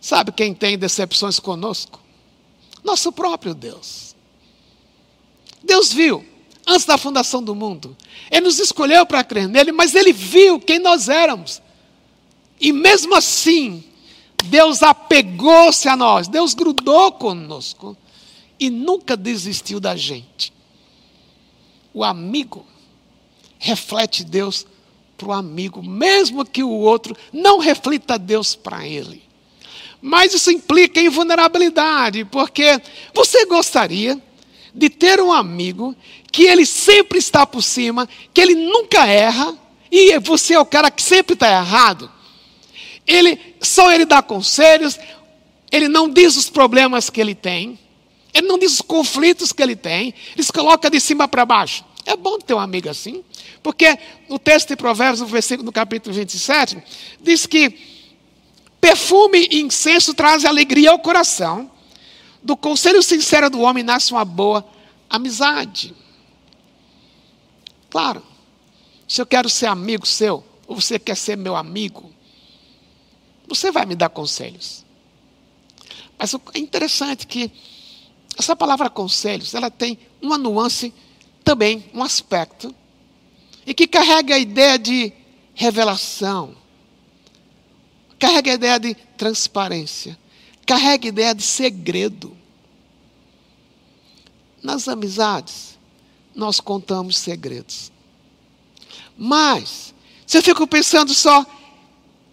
Sabe 0.00 0.32
quem 0.32 0.54
tem 0.54 0.78
decepções 0.78 1.38
conosco? 1.38 2.00
Nosso 2.82 3.12
próprio 3.12 3.54
Deus. 3.54 4.16
Deus 5.62 5.92
viu 5.92 6.24
antes 6.66 6.84
da 6.84 6.98
fundação 6.98 7.42
do 7.42 7.54
mundo. 7.54 7.96
Ele 8.30 8.46
nos 8.46 8.58
escolheu 8.58 9.06
para 9.06 9.22
crer 9.22 9.48
nele, 9.48 9.70
mas 9.70 9.94
ele 9.94 10.12
viu 10.12 10.58
quem 10.58 10.78
nós 10.78 11.08
éramos 11.08 11.62
E 12.60 12.72
mesmo 12.72 13.14
assim, 13.14 13.84
Deus 14.46 14.82
apegou-se 14.82 15.88
a 15.88 15.96
nós, 15.96 16.26
Deus 16.26 16.54
grudou 16.54 17.12
conosco 17.12 17.96
e 18.58 18.68
nunca 18.70 19.16
desistiu 19.16 19.78
da 19.78 19.94
gente. 19.94 20.52
O 21.94 22.02
amigo 22.02 22.66
reflete 23.58 24.24
Deus 24.24 24.66
para 25.16 25.28
o 25.28 25.32
amigo, 25.32 25.82
mesmo 25.82 26.44
que 26.44 26.62
o 26.62 26.70
outro 26.70 27.16
não 27.32 27.58
reflita 27.58 28.18
Deus 28.18 28.54
para 28.54 28.86
ele. 28.86 29.22
Mas 30.00 30.34
isso 30.34 30.50
implica 30.50 31.00
em 31.00 31.08
vulnerabilidade, 31.08 32.24
porque 32.26 32.80
você 33.14 33.46
gostaria 33.46 34.20
de 34.76 34.90
ter 34.90 35.20
um 35.20 35.32
amigo 35.32 35.96
que 36.30 36.42
ele 36.44 36.66
sempre 36.66 37.18
está 37.18 37.46
por 37.46 37.62
cima, 37.62 38.06
que 38.32 38.40
ele 38.40 38.54
nunca 38.54 39.06
erra, 39.06 39.56
e 39.90 40.18
você 40.18 40.52
é 40.54 40.60
o 40.60 40.66
cara 40.66 40.90
que 40.90 41.02
sempre 41.02 41.32
está 41.32 41.50
errado. 41.50 42.10
Ele 43.06 43.38
só 43.60 43.90
ele 43.90 44.04
dá 44.04 44.22
conselhos, 44.22 44.98
ele 45.72 45.88
não 45.88 46.10
diz 46.10 46.36
os 46.36 46.50
problemas 46.50 47.08
que 47.08 47.20
ele 47.20 47.34
tem, 47.34 47.78
ele 48.34 48.46
não 48.46 48.58
diz 48.58 48.74
os 48.74 48.80
conflitos 48.82 49.50
que 49.50 49.62
ele 49.62 49.74
tem, 49.74 50.12
ele 50.34 50.42
se 50.42 50.52
coloca 50.52 50.90
de 50.90 51.00
cima 51.00 51.26
para 51.26 51.46
baixo. 51.46 51.82
É 52.04 52.14
bom 52.14 52.38
ter 52.38 52.52
um 52.52 52.60
amigo 52.60 52.90
assim, 52.90 53.24
porque 53.62 53.98
no 54.28 54.38
texto 54.38 54.68
de 54.68 54.76
Provérbios, 54.76 55.20
no 55.20 55.26
versículo 55.26 55.64
do 55.64 55.72
capítulo 55.72 56.14
27, 56.14 56.76
diz 57.20 57.46
que 57.46 57.96
perfume 58.78 59.48
e 59.50 59.62
incenso 59.62 60.12
trazem 60.12 60.48
alegria 60.48 60.90
ao 60.90 60.98
coração, 60.98 61.70
do 62.46 62.56
conselho 62.56 63.02
sincero 63.02 63.50
do 63.50 63.60
homem 63.60 63.82
nasce 63.82 64.12
uma 64.12 64.24
boa 64.24 64.64
amizade. 65.10 65.92
Claro, 67.90 68.22
se 69.08 69.20
eu 69.20 69.26
quero 69.26 69.48
ser 69.48 69.66
amigo 69.66 70.06
seu, 70.06 70.44
ou 70.64 70.80
você 70.80 70.96
quer 70.96 71.16
ser 71.16 71.36
meu 71.36 71.56
amigo, 71.56 72.08
você 73.48 73.72
vai 73.72 73.84
me 73.84 73.96
dar 73.96 74.10
conselhos. 74.10 74.84
Mas 76.16 76.32
é 76.34 76.58
interessante 76.58 77.26
que 77.26 77.50
essa 78.38 78.54
palavra 78.54 78.88
conselhos, 78.88 79.52
ela 79.52 79.70
tem 79.70 79.98
uma 80.22 80.38
nuance 80.38 80.94
também, 81.42 81.90
um 81.92 82.02
aspecto, 82.02 82.72
e 83.66 83.74
que 83.74 83.88
carrega 83.88 84.36
a 84.36 84.38
ideia 84.38 84.78
de 84.78 85.12
revelação, 85.52 86.54
carrega 88.20 88.52
a 88.52 88.54
ideia 88.54 88.78
de 88.78 88.94
transparência, 88.94 90.16
carrega 90.66 91.08
ideia 91.08 91.34
de 91.34 91.42
segredo. 91.42 92.36
Nas 94.62 94.88
amizades, 94.88 95.78
nós 96.34 96.58
contamos 96.58 97.16
segredos. 97.16 97.92
Mas, 99.16 99.94
se 100.26 100.36
eu 100.36 100.42
fico 100.42 100.66
pensando 100.66 101.14
só, 101.14 101.46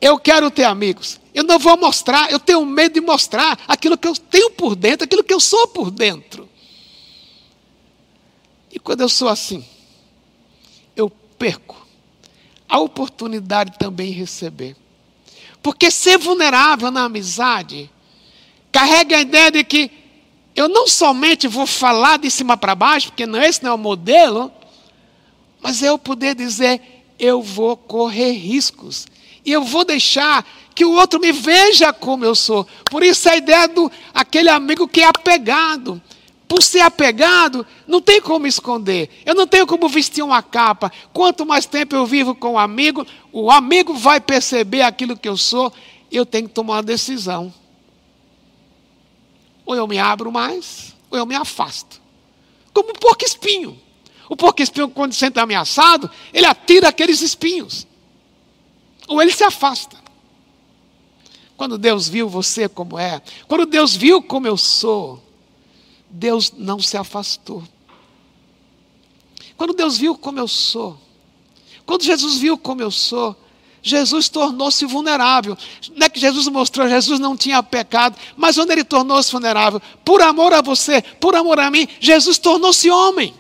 eu 0.02 0.18
quero 0.18 0.50
ter 0.50 0.64
amigos, 0.64 1.20
eu 1.34 1.44
não 1.44 1.58
vou 1.58 1.78
mostrar, 1.78 2.32
eu 2.32 2.40
tenho 2.40 2.66
medo 2.66 2.94
de 2.94 3.02
mostrar 3.02 3.58
aquilo 3.68 3.98
que 3.98 4.08
eu 4.08 4.16
tenho 4.16 4.50
por 4.52 4.76
dentro, 4.76 5.06
aquilo 5.06 5.24
que 5.24 5.34
eu 5.34 5.40
sou 5.40 5.68
por 5.68 5.92
dentro. 5.92 6.50
E 8.72 8.80
quando 8.80 9.02
eu 9.02 9.10
sou 9.10 9.30
assim, 9.30 9.64
eu 10.96 11.10
perco 11.10 11.88
a 12.68 12.80
oportunidade 12.80 13.78
também 13.78 14.12
de 14.12 14.18
receber. 14.18 14.76
Porque 15.62 15.92
ser 15.92 16.18
vulnerável 16.18 16.90
na 16.92 17.04
amizade 17.04 17.90
carrega 18.74 19.18
a 19.18 19.22
ideia 19.22 19.52
de 19.52 19.64
que 19.64 19.90
eu 20.56 20.68
não 20.68 20.88
somente 20.88 21.48
vou 21.48 21.66
falar 21.66 22.18
de 22.18 22.30
cima 22.30 22.58
para 22.58 22.76
baixo, 22.76 23.08
porque 23.08 23.26
não, 23.26 23.42
esse 23.42 23.64
não 23.64 23.72
é 23.72 23.74
o 23.76 23.78
modelo, 23.78 24.52
mas 25.62 25.82
eu 25.82 25.98
poder 25.98 26.36
dizer, 26.36 26.82
eu 27.18 27.42
vou 27.42 27.78
correr 27.78 28.32
riscos. 28.32 29.06
E 29.46 29.52
eu 29.52 29.64
vou 29.64 29.86
deixar 29.86 30.46
que 30.74 30.86
o 30.86 30.94
outro 30.94 31.20
me 31.20 31.32
veja 31.32 31.94
como 31.94 32.26
eu 32.26 32.34
sou. 32.34 32.68
Por 32.90 33.04
isso 33.04 33.30
a 33.30 33.36
ideia 33.36 33.68
do 33.68 33.92
aquele 34.14 34.50
amigo 34.50 34.88
que 34.88 35.02
é 35.02 35.06
apegado. 35.06 36.02
Por 36.48 36.62
ser 36.62 36.82
apegado, 36.82 37.66
não 37.88 38.02
tem 38.02 38.22
como 38.22 38.46
esconder. 38.46 39.10
Eu 39.26 39.34
não 39.34 39.48
tenho 39.48 39.66
como 39.66 39.88
vestir 39.88 40.24
uma 40.24 40.42
capa. 40.42 40.92
Quanto 41.12 41.46
mais 41.46 41.66
tempo 41.66 41.96
eu 41.96 42.06
vivo 42.06 42.36
com 42.36 42.50
o 42.50 42.54
um 42.54 42.60
amigo, 42.60 43.06
o 43.32 43.50
amigo 43.50 43.94
vai 43.94 44.20
perceber 44.20 44.82
aquilo 44.82 45.18
que 45.18 45.28
eu 45.28 45.38
sou. 45.38 45.74
Eu 46.12 46.26
tenho 46.26 46.48
que 46.48 46.54
tomar 46.54 46.76
uma 46.76 46.84
decisão. 46.84 47.54
Ou 49.66 49.76
eu 49.76 49.88
me 49.88 49.98
abro 49.98 50.32
mais, 50.32 50.96
ou 51.10 51.18
eu 51.18 51.26
me 51.26 51.36
afasto. 51.36 52.02
Como 52.74 52.90
um 52.90 52.94
porco 52.94 53.24
espinho. 53.24 53.80
O 54.30 54.36
porco 54.36 54.62
espinho, 54.62 54.90
quando 54.90 55.14
se 55.14 55.20
sente 55.20 55.40
ameaçado, 55.40 56.10
ele 56.34 56.46
atira 56.46 56.90
aqueles 56.90 57.22
espinhos. 57.22 57.86
Ou 59.08 59.22
ele 59.22 59.32
se 59.32 59.44
afasta. 59.44 60.02
Quando 61.56 61.78
Deus 61.78 62.08
viu 62.08 62.28
você 62.28 62.68
como 62.68 62.98
é, 62.98 63.22
quando 63.48 63.66
Deus 63.66 63.96
viu 63.96 64.22
como 64.22 64.48
eu 64.48 64.58
sou, 64.58 65.24
Deus 66.10 66.52
não 66.52 66.80
se 66.80 66.98
afastou. 66.98 67.64
Quando 69.56 69.74
Deus 69.74 69.98
viu 69.98 70.18
como 70.18 70.40
eu 70.40 70.48
sou, 70.48 71.00
quando 71.86 72.04
Jesus 72.04 72.38
viu 72.38 72.58
como 72.58 72.82
eu 72.82 72.92
sou, 72.92 73.36
Jesus 73.84 74.30
tornou-se 74.30 74.86
vulnerável. 74.86 75.58
Não 75.94 76.08
é 76.08 76.10
que 76.10 76.20
Jesus 76.20 76.48
mostrou, 76.48 76.88
Jesus 76.88 77.20
não 77.20 77.36
tinha 77.36 77.62
pecado, 77.62 78.16
mas 78.38 78.58
onde 78.58 78.72
ele 78.72 78.84
tornou-se 78.86 79.30
vulnerável? 79.30 79.82
Por 80.06 80.22
amor 80.22 80.54
a 80.54 80.62
você, 80.62 81.02
por 81.20 81.36
amor 81.36 81.60
a 81.60 81.70
mim, 81.70 81.86
Jesus 82.00 82.38
tornou-se 82.38 82.90
homem. 82.90 83.34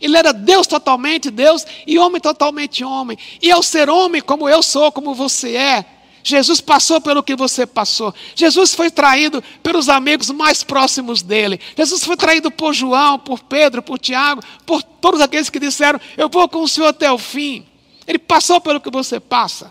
Ele 0.00 0.16
era 0.16 0.32
Deus 0.32 0.66
totalmente 0.66 1.30
Deus 1.30 1.66
e 1.86 1.98
homem 1.98 2.20
totalmente 2.20 2.82
homem. 2.82 3.18
E 3.42 3.50
ao 3.50 3.62
ser 3.62 3.90
homem, 3.90 4.22
como 4.22 4.48
eu 4.48 4.62
sou, 4.62 4.90
como 4.90 5.14
você 5.14 5.54
é, 5.54 5.84
Jesus 6.22 6.60
passou 6.60 7.00
pelo 7.00 7.22
que 7.22 7.36
você 7.36 7.66
passou. 7.66 8.14
Jesus 8.34 8.74
foi 8.74 8.90
traído 8.90 9.42
pelos 9.62 9.88
amigos 9.88 10.30
mais 10.30 10.62
próximos 10.62 11.22
dele. 11.22 11.60
Jesus 11.76 12.04
foi 12.04 12.16
traído 12.16 12.50
por 12.50 12.72
João, 12.72 13.18
por 13.18 13.40
Pedro, 13.40 13.82
por 13.82 13.98
Tiago, 13.98 14.42
por 14.64 14.82
todos 14.82 15.20
aqueles 15.20 15.50
que 15.50 15.60
disseram: 15.60 16.00
Eu 16.16 16.28
vou 16.28 16.48
com 16.48 16.62
o 16.62 16.68
Senhor 16.68 16.88
até 16.88 17.10
o 17.10 17.18
fim. 17.18 17.66
Ele 18.08 18.18
passou 18.18 18.58
pelo 18.58 18.80
que 18.80 18.90
você 18.90 19.20
passa. 19.20 19.70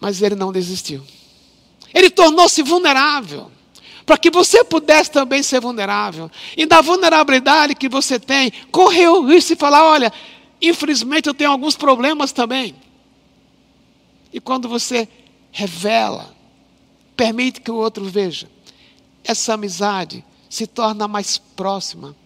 Mas 0.00 0.20
ele 0.20 0.34
não 0.34 0.50
desistiu. 0.50 1.06
Ele 1.94 2.10
tornou-se 2.10 2.60
vulnerável. 2.60 3.52
Para 4.04 4.18
que 4.18 4.32
você 4.32 4.64
pudesse 4.64 5.12
também 5.12 5.44
ser 5.44 5.60
vulnerável. 5.60 6.28
E 6.56 6.66
da 6.66 6.80
vulnerabilidade 6.80 7.76
que 7.76 7.88
você 7.88 8.18
tem, 8.18 8.52
correu 8.72 9.22
o 9.22 9.26
risco 9.28 9.56
falar: 9.56 9.84
olha, 9.84 10.12
infelizmente 10.60 11.28
eu 11.28 11.34
tenho 11.34 11.52
alguns 11.52 11.76
problemas 11.76 12.32
também. 12.32 12.74
E 14.32 14.40
quando 14.40 14.68
você 14.68 15.08
revela, 15.52 16.34
permite 17.16 17.60
que 17.60 17.70
o 17.70 17.76
outro 17.76 18.04
veja, 18.04 18.50
essa 19.22 19.54
amizade 19.54 20.24
se 20.50 20.66
torna 20.66 21.06
mais 21.06 21.38
próxima 21.38 22.16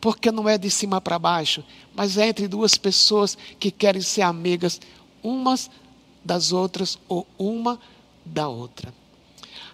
porque 0.00 0.30
não 0.30 0.48
é 0.48 0.58
de 0.58 0.70
cima 0.70 1.00
para 1.00 1.18
baixo, 1.18 1.64
mas 1.94 2.16
é 2.18 2.28
entre 2.28 2.46
duas 2.46 2.76
pessoas 2.76 3.36
que 3.58 3.70
querem 3.70 4.02
ser 4.02 4.22
amigas 4.22 4.80
umas 5.22 5.70
das 6.24 6.52
outras 6.52 6.98
ou 7.08 7.26
uma 7.38 7.80
da 8.24 8.48
outra. 8.48 8.92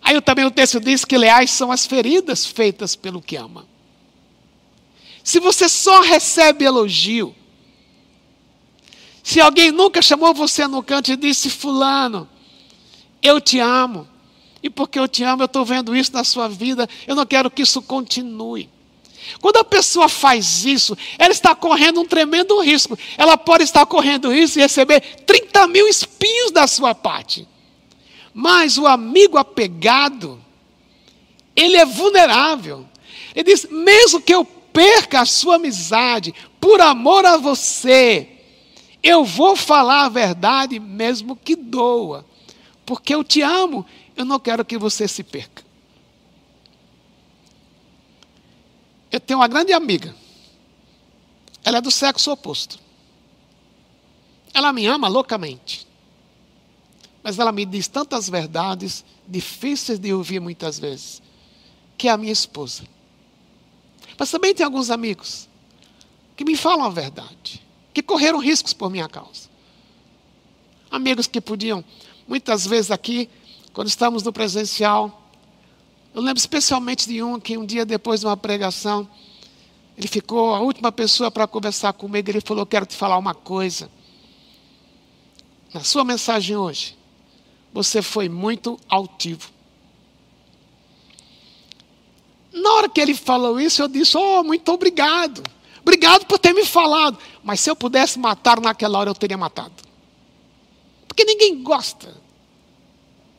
Aí 0.01 0.21
também 0.21 0.45
o 0.45 0.51
texto 0.51 0.81
diz 0.81 1.05
que 1.05 1.17
leais 1.17 1.51
são 1.51 1.71
as 1.71 1.87
feridas 1.87 2.45
feitas 2.45 2.97
pelo 2.97 3.23
que 3.23 3.37
ama. 3.37 3.67
Se 5.23 5.39
você 5.39 5.69
só 5.69 6.03
recebe 6.03 6.65
elogio, 6.65 7.35
se 9.23 9.41
alguém 9.41 9.71
nunca 9.71 10.03
chamou 10.03 10.35
você 10.35 10.67
no 10.67 10.83
canto 10.83 11.13
e 11.13 11.17
disse, 11.17 11.49
Fulano, 11.49 12.29
eu 13.23 13.41
te 13.41 13.61
amo, 13.61 14.09
e 14.63 14.69
porque 14.69 14.99
eu 14.99 15.07
te 15.07 15.23
amo, 15.23 15.43
eu 15.43 15.47
estou 15.47 15.65
vendo 15.65 15.95
isso 15.95 16.13
na 16.13 16.25
sua 16.25 16.49
vida, 16.49 16.89
eu 17.07 17.15
não 17.15 17.25
quero 17.25 17.51
que 17.51 17.63
isso 17.63 17.81
continue. 17.81 18.69
Quando 19.41 19.59
a 19.59 19.65
pessoa 19.65 20.09
faz 20.09 20.65
isso, 20.65 20.97
ela 21.19 21.33
está 21.33 21.55
correndo 21.55 22.01
um 22.01 22.07
tremendo 22.07 22.61
risco. 22.61 22.99
Ela 23.17 23.37
pode 23.37 23.65
estar 23.65 23.85
correndo 23.87 24.33
risco 24.33 24.59
e 24.59 24.63
receber 24.63 25.01
30 25.01 25.67
mil 25.69 25.89
espinhos 25.89 26.51
da 26.51 26.67
sua 26.67 26.95
parte. 26.95 27.47
Mas 28.35 28.79
o 28.79 28.87
amigo 28.87 29.37
apegado, 29.37 30.43
ele 31.55 31.77
é 31.77 31.85
vulnerável. 31.85 32.87
Ele 33.35 33.45
diz: 33.45 33.67
mesmo 33.71 34.21
que 34.21 34.35
eu 34.35 34.45
perca 34.45 35.21
a 35.21 35.27
sua 35.27 35.57
amizade, 35.57 36.35
por 36.61 36.81
amor 36.81 37.27
a 37.27 37.37
você, 37.37 38.29
eu 39.03 39.25
vou 39.25 39.57
falar 39.57 40.05
a 40.05 40.09
verdade, 40.09 40.79
mesmo 40.79 41.37
que 41.37 41.57
doa, 41.57 42.25
porque 42.87 43.15
eu 43.15 43.23
te 43.23 43.43
amo, 43.43 43.85
eu 44.17 44.25
não 44.25 44.39
quero 44.39 44.65
que 44.65 44.79
você 44.79 45.07
se 45.09 45.23
perca. 45.23 45.62
Eu 49.13 49.21
tenho 49.21 49.41
uma 49.41 49.47
grande 49.47 49.75
amiga. 49.75 50.17
Ela 51.63 51.79
é 51.79 51.81
do 51.83 51.91
sexo 51.91 52.33
oposto. 52.33 52.79
Ela 54.55 54.73
me 54.73 54.87
ama 54.87 55.07
loucamente. 55.07 55.87
Mas 57.23 57.39
ela 57.39 57.53
me 57.53 57.67
diz 57.67 57.87
tantas 57.87 58.29
verdades 58.29 59.05
difíceis 59.29 59.99
de 59.99 60.13
ouvir 60.13 60.41
muitas 60.41 60.79
vezes, 60.79 61.23
que 61.97 62.09
é 62.09 62.11
a 62.11 62.17
minha 62.17 62.33
esposa. 62.33 62.85
Mas 64.19 64.31
também 64.31 64.55
tem 64.55 64.65
alguns 64.65 64.91
amigos 64.91 65.49
que 66.35 66.45
me 66.45 66.57
falam 66.57 66.87
a 66.87 66.91
verdade, 66.91 67.63
que 67.95 68.03
correram 68.03 68.41
riscos 68.41 68.73
por 68.73 68.91
minha 68.91 69.09
causa. 69.09 69.49
Amigos 70.91 71.27
que 71.27 71.41
podiam, 71.41 71.85
muitas 72.27 72.67
vezes 72.67 72.91
aqui, 72.91 73.29
quando 73.73 73.89
estamos 73.89 74.23
no 74.23 74.33
presencial, 74.33 75.22
eu 76.15 76.21
lembro 76.21 76.39
especialmente 76.39 77.09
de 77.09 77.23
um 77.23 77.41
que 77.41 77.57
um 77.57 77.65
dia 77.65 77.87
depois 77.87 78.21
de 78.21 78.27
uma 78.27 78.37
pregação, 78.37 79.09
ele 79.97 80.07
ficou 80.07 80.55
a 80.55 80.61
última 80.61 80.93
pessoa 80.93 81.31
para 81.31 81.47
conversar 81.47 81.93
comigo, 81.95 82.31
ele 82.31 82.41
falou: 82.41 82.67
Quero 82.67 82.85
te 82.85 82.95
falar 82.95 83.17
uma 83.17 83.35
coisa. 83.35 83.91
Na 85.73 85.83
sua 85.83 86.05
mensagem 86.05 86.55
hoje, 86.55 86.97
você 87.73 88.03
foi 88.03 88.29
muito 88.29 88.79
altivo. 88.89 89.51
Na 92.53 92.73
hora 92.75 92.89
que 92.91 93.01
ele 93.01 93.15
falou 93.15 93.59
isso, 93.59 93.81
eu 93.81 93.89
disse: 93.89 94.17
Oh, 94.17 94.45
muito 94.45 94.71
obrigado. 94.71 95.43
Obrigado 95.81 96.27
por 96.27 96.39
ter 96.39 96.53
me 96.53 96.65
falado. 96.65 97.19
Mas 97.43 97.61
se 97.61 97.71
eu 97.71 97.75
pudesse 97.75 98.19
matar 98.19 98.61
naquela 98.61 98.99
hora, 98.99 99.11
eu 99.11 99.15
teria 99.15 99.39
matado. 99.39 99.73
Porque 101.09 101.25
ninguém 101.25 101.63
gosta 101.63 102.15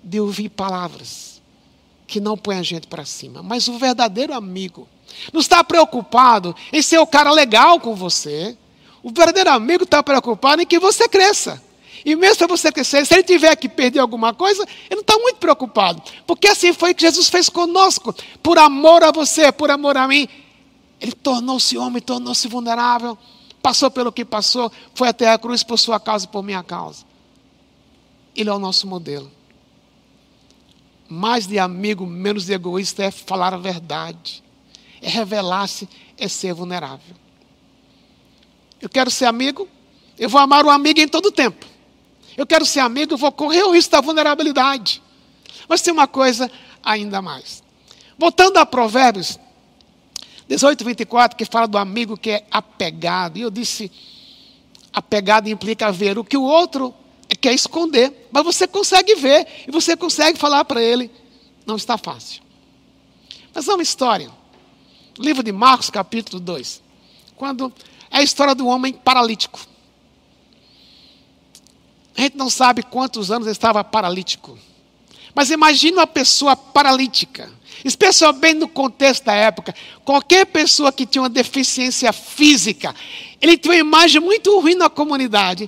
de 0.03 0.19
ouvir 0.19 0.49
palavras 0.49 1.33
que 2.13 2.21
não 2.21 2.38
põem 2.38 2.60
a 2.60 2.63
gente 2.63 2.86
para 2.86 3.04
cima. 3.04 3.41
Mas 3.41 3.67
o 3.67 3.80
verdadeiro 3.80 4.36
amigo 4.36 4.88
não 5.34 5.41
está 5.41 5.63
preocupado 5.63 6.56
em 6.71 6.80
ser 6.80 6.99
o 6.99 7.08
cara 7.08 7.32
legal 7.32 7.80
com 7.80 7.95
você. 7.95 8.56
O 9.02 9.10
verdadeiro 9.10 9.49
amigo 9.49 9.84
está 9.84 10.04
preocupado 10.04 10.62
em 10.62 10.65
que 10.65 10.78
você 10.78 11.10
cresça. 11.10 11.60
E 12.06 12.15
mesmo 12.15 12.36
se 12.36 12.45
você 12.45 12.71
crescer, 12.71 13.04
se 13.08 13.15
ele 13.15 13.23
tiver 13.23 13.56
que 13.56 13.67
perder 13.67 13.97
alguma 13.97 14.32
coisa, 14.32 14.62
ele 14.91 14.97
não 14.97 15.02
está 15.02 15.17
muito 15.17 15.38
preocupado. 15.38 16.04
Porque 16.28 16.47
assim 16.47 16.71
foi 16.71 16.93
que 16.93 17.02
Jesus 17.02 17.30
fez 17.30 17.49
conosco. 17.49 18.13
Por 18.43 18.60
amor 18.60 19.04
a 19.04 19.12
você, 19.12 19.52
por 19.52 19.71
amor 19.71 19.97
a 19.97 20.08
mim. 20.08 20.30
Ele 21.02 21.13
tornou-se 21.13 21.76
homem, 21.80 21.99
tornou-se 21.99 22.47
vulnerável. 22.47 23.17
Passou 23.60 23.89
pelo 23.89 24.12
que 24.12 24.23
passou, 24.23 24.71
foi 24.93 25.08
até 25.08 25.32
a 25.32 25.38
cruz 25.39 25.63
por 25.63 25.80
sua 25.80 25.99
causa 25.99 26.26
e 26.26 26.28
por 26.28 26.43
minha 26.43 26.62
causa. 26.62 27.06
Ele 28.36 28.49
é 28.52 28.54
o 28.54 28.60
nosso 28.60 28.86
modelo. 28.86 29.32
Mais 31.08 31.46
de 31.48 31.60
amigo, 31.60 32.06
menos 32.06 32.46
de 32.46 32.54
egoísta 32.54 33.04
é 33.04 33.12
falar 33.12 33.54
a 33.54 33.58
verdade. 33.58 34.44
É 35.02 35.10
revelar-se, 35.10 35.88
é 36.18 36.28
ser 36.28 36.54
vulnerável. 36.54 37.16
Eu 38.82 38.89
quero 38.89 39.12
ser 39.12 39.26
amigo, 39.26 39.68
eu 40.18 40.30
vou 40.30 40.39
amar 40.39 40.66
o 40.66 40.70
amigo 40.70 41.00
em 41.00 41.08
todo 41.08 41.32
tempo. 41.32 41.66
Eu 42.36 42.48
quero 42.48 42.66
ser 42.66 42.80
amigo, 42.80 43.13
eu 43.13 43.18
vou 43.18 43.32
correr 43.32 43.63
o 43.63 43.72
risco 43.72 43.92
da 43.92 44.02
vulnerabilidade. 44.02 45.02
Mas 45.68 45.82
tem 45.82 45.94
uma 45.94 46.08
coisa 46.08 46.50
ainda 46.84 47.22
mais. 47.22 47.63
Voltando 48.18 48.58
a 48.58 48.66
Provérbios 48.66 49.39
18, 50.48 50.84
24, 50.84 51.38
que 51.38 51.46
fala 51.46 51.68
do 51.68 51.78
amigo 51.78 52.18
que 52.18 52.32
é 52.32 52.46
apegado. 52.52 53.38
E 53.38 53.42
eu 53.42 53.50
disse: 53.50 53.92
apegado 54.92 55.48
implica 55.48 55.92
ver 55.92 56.18
o 56.18 56.24
que 56.24 56.38
o 56.38 56.44
outro 56.44 56.94
quer 57.36 57.54
esconder. 57.54 58.28
Mas 58.32 58.43
você 58.43 58.67
consegue 58.67 59.15
ver 59.15 59.48
e 59.67 59.72
você 59.72 59.96
consegue 59.96 60.38
falar 60.38 60.65
para 60.65 60.82
ele. 60.82 61.10
Não 61.65 61.76
está 61.76 61.98
fácil. 61.98 62.41
Mas 63.54 63.67
é 63.67 63.74
uma 63.74 63.84
história. 63.84 64.30
Livro 65.17 65.43
de 65.43 65.52
Marcos, 65.52 65.89
capítulo 65.89 66.39
2. 66.39 66.82
Quando 67.36 67.72
é 68.10 68.17
a 68.17 68.24
história 68.24 68.54
do 68.54 68.67
homem 68.67 68.93
paralítico. 68.93 69.60
A 72.15 72.22
gente 72.22 72.38
não 72.38 72.50
sabe 72.50 72.84
quantos 72.84 73.32
anos 73.32 73.48
ele 73.48 73.54
estava 73.54 73.84
paralítico. 73.84 74.58
Mas 75.34 75.50
imagine 75.50 75.98
uma 75.98 76.06
pessoa 76.06 76.56
paralítica, 76.56 77.52
especialmente 77.84 78.60
no 78.60 78.67
contexto 78.67 79.26
da 79.26 79.34
época. 79.34 79.74
Qualquer 80.06 80.46
pessoa 80.46 80.91
que 80.91 81.08
tinha 81.08 81.24
uma 81.24 81.30
deficiência 81.30 82.13
física, 82.13 82.93
ele 83.41 83.58
tinha 83.58 83.74
uma 83.74 83.80
imagem 83.80 84.22
muito 84.22 84.60
ruim 84.60 84.76
na 84.76 84.89
comunidade. 84.91 85.67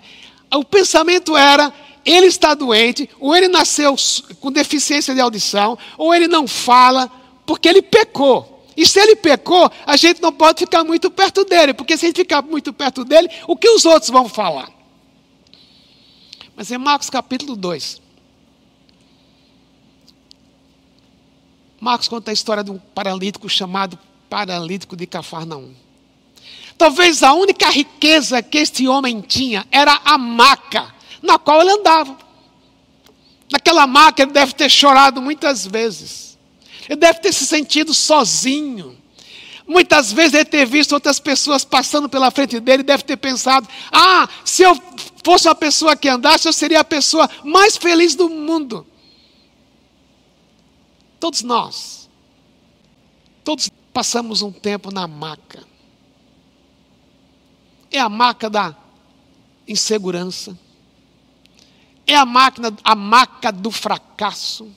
O 0.54 0.64
pensamento 0.64 1.36
era: 1.36 1.74
ele 2.06 2.28
está 2.28 2.54
doente, 2.54 3.10
ou 3.20 3.36
ele 3.36 3.48
nasceu 3.48 3.96
com 4.40 4.52
deficiência 4.52 5.14
de 5.14 5.20
audição, 5.20 5.78
ou 5.98 6.14
ele 6.14 6.28
não 6.28 6.48
fala, 6.48 7.12
porque 7.46 7.68
ele 7.68 7.82
pecou. 7.82 8.64
E 8.78 8.86
se 8.86 9.00
ele 9.00 9.16
pecou, 9.16 9.72
a 9.86 9.96
gente 9.96 10.22
não 10.22 10.34
pode 10.34 10.60
ficar 10.60 10.84
muito 10.84 11.10
perto 11.10 11.46
dele, 11.46 11.74
porque 11.74 11.98
se 11.98 12.06
a 12.06 12.10
gente 12.10 12.18
ficar 12.18 12.42
muito 12.42 12.74
perto 12.74 13.06
dele, 13.06 13.30
o 13.48 13.56
que 13.56 13.70
os 13.70 13.86
outros 13.86 14.12
vão 14.12 14.28
falar? 14.28 14.70
Mas 16.56 16.72
em 16.72 16.78
Marcos 16.78 17.10
capítulo 17.10 17.56
2, 17.56 18.02
Marcos 21.80 22.08
conta 22.08 22.32
a 22.32 22.34
história 22.34 22.64
de 22.64 22.72
um 22.72 22.78
paralítico 22.78 23.48
chamado 23.48 23.98
paralítico 24.30 24.96
de 24.96 25.06
Cafarnaum. 25.06 25.74
Talvez 26.78 27.24
a 27.24 27.34
única 27.34 27.70
riqueza 27.70 28.44
que 28.44 28.58
este 28.58 28.88
homem 28.88 29.22
tinha 29.22 29.66
era 29.72 30.02
a 30.04 30.18
maca 30.18 30.94
na 31.22 31.40
qual 31.40 31.62
ele 31.62 31.72
andava. 31.72 32.18
Naquela 33.52 33.88
maca 33.88 34.24
ele 34.24 34.32
deve 34.32 34.54
ter 34.54 34.70
chorado 34.70 35.22
muitas 35.22 35.66
vezes. 35.66 36.38
Ele 36.90 37.00
deve 37.00 37.20
ter 37.20 37.34
se 37.34 37.46
sentido 37.46 37.94
sozinho. 37.94 38.98
Muitas 39.68 40.12
vezes 40.12 40.34
ele 40.36 40.46
ter 40.46 40.66
visto 40.66 40.94
outras 40.94 41.20
pessoas 41.20 41.66
passando 41.66 42.08
pela 42.08 42.30
frente 42.30 42.60
dele, 42.60 42.84
deve 42.84 43.04
ter 43.04 43.18
pensado: 43.18 43.68
ah, 43.92 44.28
se 44.44 44.62
eu 44.62 44.80
fosse 45.24 45.48
uma 45.48 45.56
pessoa 45.56 45.96
que 45.96 46.08
andasse, 46.08 46.48
eu 46.48 46.54
seria 46.54 46.82
a 46.82 46.84
pessoa 46.84 47.30
mais 47.44 47.76
feliz 47.76 48.14
do 48.14 48.30
mundo. 48.30 48.86
Todos 51.20 51.42
nós, 51.42 52.08
todos 53.44 53.70
passamos 53.92 54.44
um 54.44 54.52
tempo 54.52 54.94
na 54.94 55.08
maca. 55.08 55.64
É 57.96 58.00
a 58.00 58.10
maca 58.10 58.50
da 58.50 58.76
insegurança. 59.66 60.58
É 62.06 62.14
a 62.14 62.26
máquina, 62.26 62.76
a 62.84 62.94
maca 62.94 63.54
do 63.54 63.72
fracasso. 63.72 64.70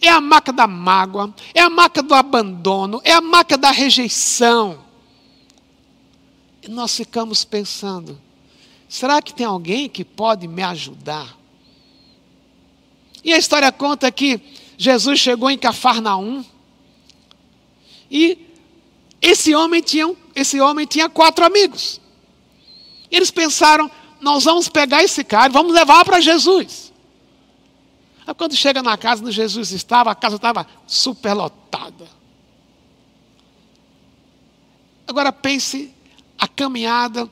É 0.00 0.08
a 0.08 0.20
maca 0.20 0.52
da 0.52 0.66
mágoa, 0.66 1.32
é 1.54 1.60
a 1.60 1.70
maca 1.70 2.02
do 2.02 2.14
abandono, 2.14 3.00
é 3.04 3.12
a 3.12 3.20
maca 3.20 3.56
da 3.56 3.70
rejeição. 3.70 4.84
E 6.60 6.68
nós 6.68 6.96
ficamos 6.96 7.44
pensando: 7.44 8.20
Será 8.88 9.22
que 9.22 9.32
tem 9.32 9.46
alguém 9.46 9.88
que 9.88 10.04
pode 10.04 10.48
me 10.48 10.62
ajudar? 10.64 11.38
E 13.22 13.32
a 13.32 13.38
história 13.38 13.70
conta 13.70 14.10
que 14.10 14.40
Jesus 14.76 15.20
chegou 15.20 15.48
em 15.50 15.58
Cafarnaum 15.58 16.44
e 18.10 18.48
esse 19.22 19.54
homem 19.54 19.80
tinha, 19.80 20.12
esse 20.34 20.60
homem 20.60 20.84
tinha 20.84 21.08
quatro 21.08 21.44
amigos. 21.44 22.00
Eles 23.10 23.30
pensaram: 23.30 23.90
nós 24.20 24.44
vamos 24.44 24.68
pegar 24.68 25.02
esse 25.02 25.22
cara 25.22 25.48
e 25.48 25.52
vamos 25.52 25.72
levar 25.72 26.04
para 26.04 26.20
Jesus. 26.20 26.92
Aí 28.26 28.34
quando 28.34 28.54
chega 28.54 28.82
na 28.82 28.96
casa 28.96 29.22
onde 29.22 29.32
Jesus 29.32 29.72
estava, 29.72 30.10
a 30.10 30.14
casa 30.14 30.36
estava 30.36 30.66
superlotada. 30.86 32.08
Agora 35.06 35.32
pense 35.32 35.94
a 36.38 36.46
caminhada 36.46 37.30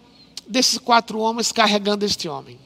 desses 0.48 0.78
quatro 0.78 1.18
homens 1.18 1.52
carregando 1.52 2.04
este 2.04 2.28
homem. 2.28 2.58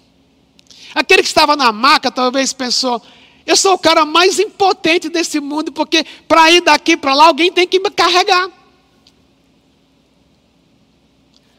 Aquele 0.95 1.23
que 1.23 1.29
estava 1.29 1.57
na 1.57 1.73
maca 1.73 2.11
talvez 2.11 2.53
pensou: 2.53 3.03
eu 3.47 3.57
sou 3.57 3.75
o 3.75 3.79
cara 3.79 4.05
mais 4.05 4.39
impotente 4.39 5.09
desse 5.09 5.41
mundo, 5.41 5.73
porque 5.73 6.05
para 6.29 6.51
ir 6.53 6.61
daqui 6.61 6.97
para 6.97 7.15
lá 7.15 7.27
alguém 7.27 7.51
tem 7.51 7.67
que 7.67 7.81
me 7.81 7.91
carregar. 7.91 8.51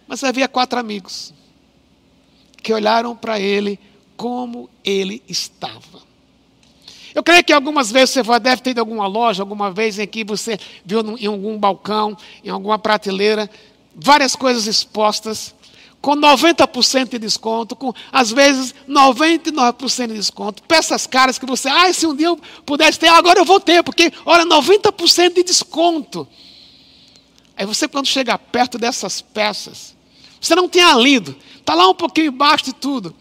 Mas 0.08 0.24
havia 0.24 0.48
quatro 0.48 0.78
amigos 0.78 1.34
que 2.62 2.74
olharam 2.74 3.16
para 3.16 3.40
ele 3.40 3.80
como 4.16 4.70
ele 4.84 5.22
estava. 5.28 6.12
Eu 7.14 7.24
creio 7.24 7.44
que 7.44 7.52
algumas 7.52 7.92
vezes 7.92 8.16
você 8.16 8.40
deve 8.40 8.62
ter 8.62 8.70
ido 8.72 8.80
alguma 8.80 9.06
loja, 9.06 9.44
alguma 9.44 9.72
vez 9.72 10.00
em 10.00 10.08
que 10.08 10.24
você 10.24 10.58
viu 10.86 11.18
em 11.18 11.26
algum 11.26 11.58
balcão, 11.58 12.18
em 12.44 12.50
alguma 12.50 12.80
prateleira, 12.80 13.50
várias 13.96 14.36
coisas 14.36 14.66
expostas 14.66 15.54
com 16.02 16.16
90% 16.16 17.10
de 17.10 17.20
desconto, 17.20 17.76
com 17.76 17.94
às 18.12 18.32
vezes 18.32 18.74
99% 18.90 20.08
de 20.08 20.14
desconto. 20.16 20.64
Peças 20.64 21.06
caras 21.06 21.38
que 21.38 21.46
você, 21.46 21.70
ah, 21.70 21.94
se 21.94 22.08
um 22.08 22.16
dia 22.16 22.28
eu 22.28 22.40
pudesse 22.66 22.98
ter, 22.98 23.08
agora 23.08 23.40
eu 23.40 23.46
vou 23.46 23.60
ter, 23.60 23.84
porque 23.84 24.12
olha, 24.26 24.46
90% 24.46 25.36
de 25.36 25.44
desconto. 25.44 26.28
Aí 27.56 27.66
você, 27.66 27.88
quando 27.88 28.08
chega 28.08 28.38
perto 28.38 28.80
dessas 28.80 29.22
peças, 29.22 29.96
você 30.40 30.56
não 30.56 30.68
tem 30.68 30.82
lido, 31.00 31.36
está 31.62 31.74
lá 31.74 31.88
um 31.88 31.96
pouquinho 31.96 32.28
embaixo 32.28 32.66
de 32.66 32.74
tudo, 32.74 33.16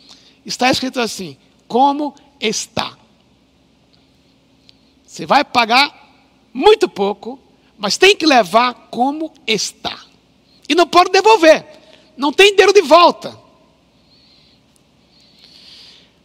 está 0.44 0.70
escrito 0.70 1.00
assim: 1.00 1.37
como 1.68 2.14
está. 2.40 2.98
Você 5.07 5.26
vai 5.26 5.44
pagar 5.44 6.00
muito 6.53 6.88
pouco, 6.88 7.38
mas 7.79 7.96
tem 7.96 8.16
que 8.16 8.26
levar 8.26 8.74
como 8.90 9.33
está. 9.46 9.98
E 10.68 10.74
não 10.74 10.87
pode 10.87 11.11
devolver. 11.11 11.66
Não 12.16 12.33
tem 12.33 12.50
dinheiro 12.50 12.72
de 12.72 12.83
volta. 12.83 13.38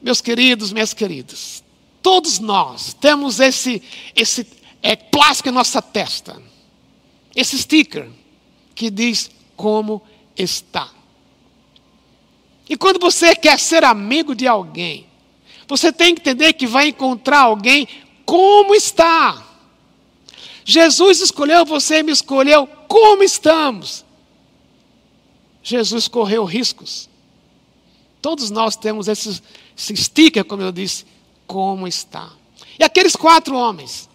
Meus 0.02 0.22
queridos, 0.22 0.72
minhas 0.72 0.94
queridas, 0.94 1.64
todos 2.02 2.38
nós 2.38 2.94
temos 2.94 3.40
esse, 3.40 3.82
esse 4.16 4.46
é, 4.84 4.96
plástico 4.96 5.50
em 5.50 5.52
nossa 5.52 5.82
testa, 5.82 6.40
esse 7.36 7.58
sticker 7.58 8.08
que 8.76 8.92
diz 8.92 9.32
como 9.56 10.02
está. 10.38 10.92
E 12.70 12.76
quando 12.76 13.00
você 13.00 13.36
quer 13.36 13.60
ser 13.60 13.84
amigo 13.84 14.34
de 14.34 14.48
alguém, 14.48 15.08
você 15.68 15.92
tem 15.92 16.16
que 16.16 16.22
entender 16.22 16.54
que 16.54 16.68
vai 16.68 16.88
encontrar 16.88 17.42
alguém 17.42 17.88
como 18.26 18.74
está. 18.74 19.44
Jesus 20.64 21.22
escolheu 21.22 21.64
você 21.64 22.02
me 22.02 22.12
escolheu 22.12 22.68
como 22.88 23.24
estamos. 23.24 24.04
Jesus 25.62 26.08
correu 26.08 26.44
riscos. 26.44 27.10
Todos 28.22 28.50
nós 28.50 28.76
temos 28.76 29.08
esse, 29.08 29.42
esse 29.78 29.96
sticker, 29.96 30.44
como 30.44 30.64
eu 30.64 30.72
disse, 30.72 31.06
como 31.46 31.88
está. 31.88 32.32
E 32.80 32.84
aqueles 32.84 33.16
quatro 33.16 33.56
homens, 33.56 34.10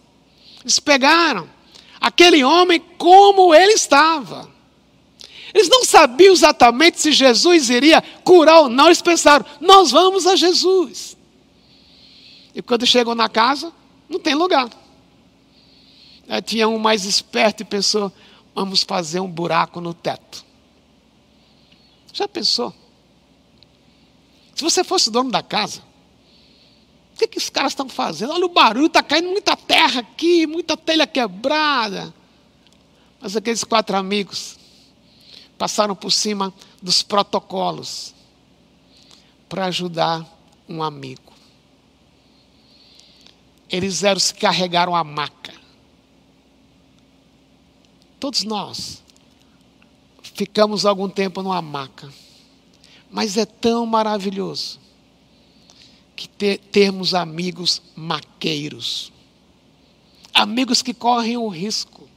eles 0.63 0.81
pegaram 0.81 1.49
aquele 2.01 2.43
homem 2.43 2.81
como 2.99 3.55
ele 3.55 3.75
estava. 3.75 4.50
Eles 5.53 5.69
não 5.69 5.85
sabiam 5.85 6.33
exatamente 6.33 7.01
se 7.01 7.13
Jesus 7.13 7.71
iria 7.71 8.03
curar 8.25 8.61
ou 8.61 8.69
não, 8.69 8.87
eles 8.87 9.03
pensaram: 9.03 9.45
nós 9.61 9.91
vamos 9.91 10.27
a 10.27 10.37
Jesus. 10.37 11.17
E 12.55 12.63
quando 12.63 12.87
chegam 12.87 13.15
na 13.15 13.29
casa, 13.29 13.73
não 14.09 14.19
tem 14.19 14.35
lugar. 14.35 14.69
Aí 16.29 16.41
tinha 16.41 16.69
um 16.69 16.79
mais 16.79 17.05
esperto 17.05 17.63
e 17.63 17.65
pensou: 17.65 18.13
vamos 18.55 18.83
fazer 18.83 19.21
um 19.21 19.31
buraco 19.31 19.81
no 19.81 19.93
teto. 19.93 20.45
Já 22.13 22.29
pensou? 22.29 22.73
Se 24.55 24.63
você 24.63 24.85
fosse 24.85 25.11
dono 25.11 25.31
da 25.31 25.43
casa, 25.43 25.81
o 27.15 27.19
que, 27.19 27.27
que 27.27 27.39
os 27.39 27.51
caras 27.51 27.73
estão 27.73 27.89
fazendo? 27.89 28.33
Olha 28.33 28.47
o 28.47 28.51
barulho, 28.51 28.87
está 28.87 29.03
caindo 29.03 29.31
muita 29.31 29.57
terra 29.57 30.01
aqui, 30.01 30.47
muita 30.47 30.77
telha 30.77 31.07
quebrada. 31.07 32.15
Mas 33.21 33.37
aqueles 33.37 33.65
quatro 33.65 33.97
amigos 33.97 34.60
passaram 35.61 35.95
por 35.95 36.11
cima 36.11 36.55
dos 36.81 37.03
protocolos 37.03 38.15
para 39.47 39.67
ajudar 39.67 40.27
um 40.67 40.83
amigo. 40.83 41.35
Eles 43.69 44.03
eram 44.03 44.17
os 44.17 44.33
que 44.33 44.41
carregaram 44.41 44.97
a 44.97 45.05
maca. 45.05 45.53
Todos 48.19 48.43
nós 48.43 49.03
ficamos 50.23 50.87
algum 50.87 51.11
tempo 51.11 51.43
numa 51.43 51.61
maca. 51.61 52.11
Mas 53.11 53.37
é 53.37 53.45
tão 53.45 53.85
maravilhoso 53.85 54.81
que 56.17 56.27
ter, 56.27 56.57
termos 56.57 57.13
amigos 57.13 57.83
maqueiros. 57.95 59.13
Amigos 60.33 60.81
que 60.81 60.95
correm 60.95 61.37
o 61.37 61.49
risco. 61.49 62.09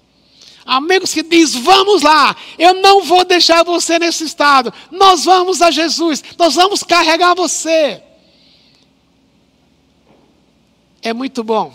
Amigos 0.66 1.14
que 1.14 1.24
diz: 1.24 1.54
"Vamos 1.56 2.02
lá, 2.02 2.36
eu 2.58 2.74
não 2.76 3.04
vou 3.04 3.26
deixar 3.26 3.64
você 3.64 4.00
nesse 4.00 4.24
estado. 4.24 4.74
Nós 4.92 5.26
vamos 5.26 5.62
a 5.62 5.72
Jesus, 5.72 6.24
nós 6.38 6.56
vamos 6.56 6.84
carregar 6.84 7.36
você". 7.36 8.02
É 11.02 11.14
muito 11.14 11.44
bom 11.44 11.74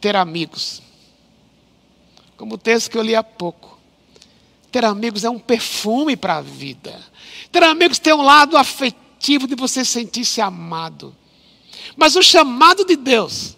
ter 0.00 0.16
amigos 0.16 0.80
como 2.38 2.54
o 2.54 2.58
texto 2.58 2.90
que 2.90 2.96
eu 2.96 3.02
li 3.02 3.14
há 3.16 3.22
pouco. 3.22 3.76
Ter 4.70 4.84
amigos 4.84 5.24
é 5.24 5.30
um 5.30 5.40
perfume 5.40 6.16
para 6.16 6.36
a 6.36 6.40
vida. 6.40 6.98
Ter 7.50 7.62
amigos 7.64 7.98
tem 7.98 8.14
um 8.14 8.22
lado 8.22 8.56
afetivo 8.56 9.46
de 9.48 9.56
você 9.56 9.84
sentir-se 9.84 10.40
amado. 10.40 11.14
Mas 11.96 12.14
o 12.14 12.22
chamado 12.22 12.84
de 12.84 12.96
Deus 12.96 13.56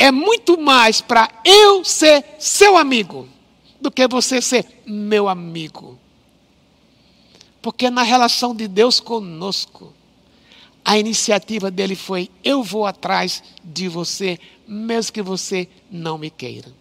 é 0.00 0.10
muito 0.10 0.58
mais 0.60 1.00
para 1.00 1.30
eu 1.44 1.84
ser 1.84 2.24
seu 2.38 2.76
amigo 2.76 3.28
do 3.80 3.90
que 3.90 4.08
você 4.08 4.42
ser 4.42 4.82
meu 4.86 5.28
amigo. 5.28 5.98
Porque 7.62 7.90
na 7.90 8.02
relação 8.02 8.54
de 8.54 8.66
Deus 8.66 8.98
conosco, 8.98 9.92
a 10.84 10.98
iniciativa 10.98 11.70
dele 11.70 11.94
foi: 11.94 12.30
eu 12.42 12.62
vou 12.62 12.86
atrás 12.86 13.42
de 13.62 13.86
você, 13.88 14.38
mesmo 14.66 15.12
que 15.12 15.22
você 15.22 15.68
não 15.90 16.18
me 16.18 16.30
queira 16.30 16.80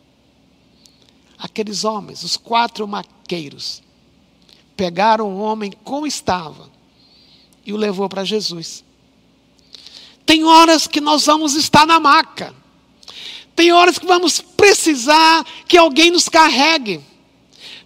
aqueles 1.40 1.86
homens, 1.86 2.24
os 2.24 2.36
quatro 2.36 2.86
maqueiros, 2.86 3.82
pegaram 4.76 5.30
o 5.30 5.40
homem 5.40 5.72
como 5.84 6.06
estava 6.06 6.70
e 7.66 7.72
o 7.72 7.78
levou 7.78 8.10
para 8.10 8.26
Jesus. 8.26 8.84
Tem 10.26 10.44
horas 10.44 10.86
que 10.86 11.00
nós 11.00 11.26
vamos 11.26 11.56
estar 11.56 11.88
na 11.88 12.00
maca. 12.00 12.54
Tem 13.60 13.74
horas 13.74 14.00
que 14.00 14.06
vamos 14.06 14.40
precisar 14.40 15.46
que 15.68 15.78
alguém 15.78 16.12
nos 16.12 16.30
carregue. 16.30 17.02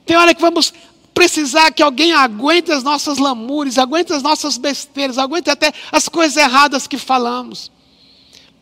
Tem 0.06 0.16
hora 0.16 0.36
que 0.36 0.40
vamos 0.40 0.72
precisar 1.16 1.72
que 1.72 1.82
alguém 1.82 2.14
aguente 2.14 2.72
as 2.72 2.84
nossas 2.84 3.18
lamúrias, 3.18 3.80
aguente 3.80 4.14
as 4.14 4.22
nossas 4.22 4.56
besteiras, 4.56 5.18
aguente 5.18 5.50
até 5.50 5.74
as 5.92 6.08
coisas 6.08 6.38
erradas 6.38 6.86
que 6.86 6.96
falamos. 6.96 7.72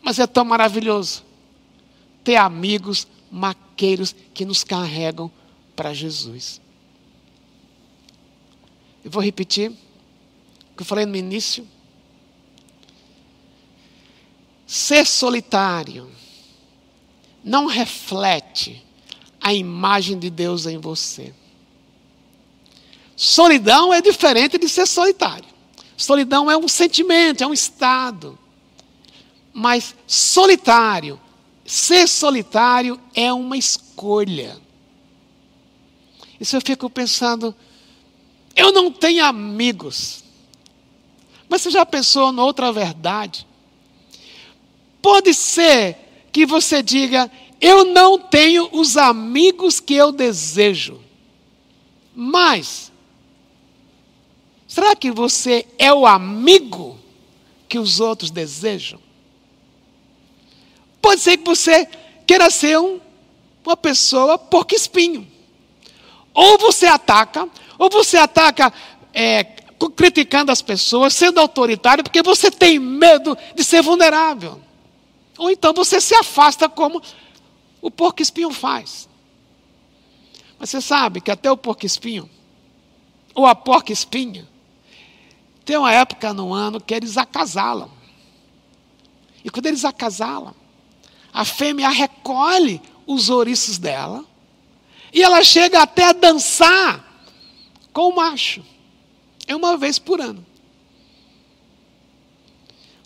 Mas 0.02 0.18
é 0.18 0.26
tão 0.26 0.42
maravilhoso 0.42 1.22
ter 2.24 2.36
amigos 2.36 3.06
maqueiros 3.30 4.16
que 4.32 4.46
nos 4.46 4.64
carregam 4.64 5.30
para 5.76 5.92
Jesus. 5.92 6.62
Eu 9.04 9.10
vou 9.10 9.22
repetir 9.22 9.68
o 9.70 10.76
que 10.78 10.80
eu 10.80 10.86
falei 10.86 11.04
no 11.04 11.14
início. 11.14 11.68
Ser 14.66 15.06
solitário 15.06 16.21
não 17.44 17.66
reflete 17.66 18.84
a 19.40 19.52
imagem 19.52 20.18
de 20.18 20.30
Deus 20.30 20.66
em 20.66 20.78
você. 20.78 21.34
Solidão 23.16 23.92
é 23.92 24.00
diferente 24.00 24.58
de 24.58 24.68
ser 24.68 24.86
solitário. 24.86 25.48
Solidão 25.96 26.50
é 26.50 26.56
um 26.56 26.68
sentimento, 26.68 27.42
é 27.42 27.46
um 27.46 27.52
estado. 27.52 28.38
Mas 29.52 29.94
solitário 30.06 31.20
Ser 31.64 32.08
solitário 32.08 33.00
é 33.14 33.32
uma 33.32 33.56
escolha. 33.56 34.60
Isso 36.40 36.56
eu 36.56 36.60
fico 36.60 36.90
pensando, 36.90 37.54
eu 38.56 38.72
não 38.72 38.90
tenho 38.90 39.24
amigos. 39.24 40.24
Mas 41.48 41.62
você 41.62 41.70
já 41.70 41.86
pensou 41.86 42.32
noutra 42.32 42.72
verdade? 42.72 43.46
Pode 45.00 45.32
ser 45.34 45.96
que 46.32 46.46
você 46.46 46.82
diga, 46.82 47.30
eu 47.60 47.84
não 47.84 48.18
tenho 48.18 48.68
os 48.72 48.96
amigos 48.96 49.78
que 49.78 49.94
eu 49.94 50.10
desejo. 50.10 51.00
Mas, 52.14 52.90
será 54.66 54.96
que 54.96 55.10
você 55.10 55.66
é 55.78 55.92
o 55.92 56.06
amigo 56.06 56.98
que 57.68 57.78
os 57.78 58.00
outros 58.00 58.30
desejam? 58.30 58.98
Pode 61.00 61.20
ser 61.20 61.36
que 61.36 61.44
você 61.44 61.86
queira 62.26 62.48
ser 62.48 62.78
um, 62.78 63.00
uma 63.64 63.76
pessoa 63.76 64.38
porco 64.38 64.74
espinho. 64.74 65.30
Ou 66.32 66.56
você 66.58 66.86
ataca, 66.86 67.48
ou 67.78 67.90
você 67.90 68.16
ataca 68.16 68.72
é, 69.12 69.44
criticando 69.96 70.50
as 70.50 70.62
pessoas, 70.62 71.14
sendo 71.14 71.40
autoritário, 71.40 72.02
porque 72.04 72.22
você 72.22 72.50
tem 72.50 72.78
medo 72.78 73.36
de 73.54 73.62
ser 73.62 73.82
vulnerável. 73.82 74.60
Ou 75.42 75.50
então 75.50 75.72
você 75.74 76.00
se 76.00 76.14
afasta 76.14 76.68
como 76.68 77.02
o 77.80 77.90
porco 77.90 78.22
espinho 78.22 78.52
faz. 78.52 79.08
Mas 80.56 80.70
você 80.70 80.80
sabe 80.80 81.20
que 81.20 81.32
até 81.32 81.50
o 81.50 81.56
porco 81.56 81.84
espinho, 81.84 82.30
ou 83.34 83.44
a 83.44 83.52
porca 83.52 83.92
espinha, 83.92 84.48
tem 85.64 85.76
uma 85.76 85.92
época 85.92 86.32
no 86.32 86.54
ano 86.54 86.80
que 86.80 86.94
eles 86.94 87.18
acasalam. 87.18 87.90
E 89.44 89.50
quando 89.50 89.66
eles 89.66 89.84
acasalam, 89.84 90.54
a 91.34 91.44
fêmea 91.44 91.88
recolhe 91.88 92.80
os 93.04 93.28
ouriços 93.28 93.78
dela 93.78 94.24
e 95.12 95.24
ela 95.24 95.42
chega 95.42 95.82
até 95.82 96.04
a 96.04 96.12
dançar 96.12 97.04
com 97.92 98.10
o 98.10 98.14
macho. 98.14 98.64
É 99.48 99.56
uma 99.56 99.76
vez 99.76 99.98
por 99.98 100.20
ano. 100.20 100.46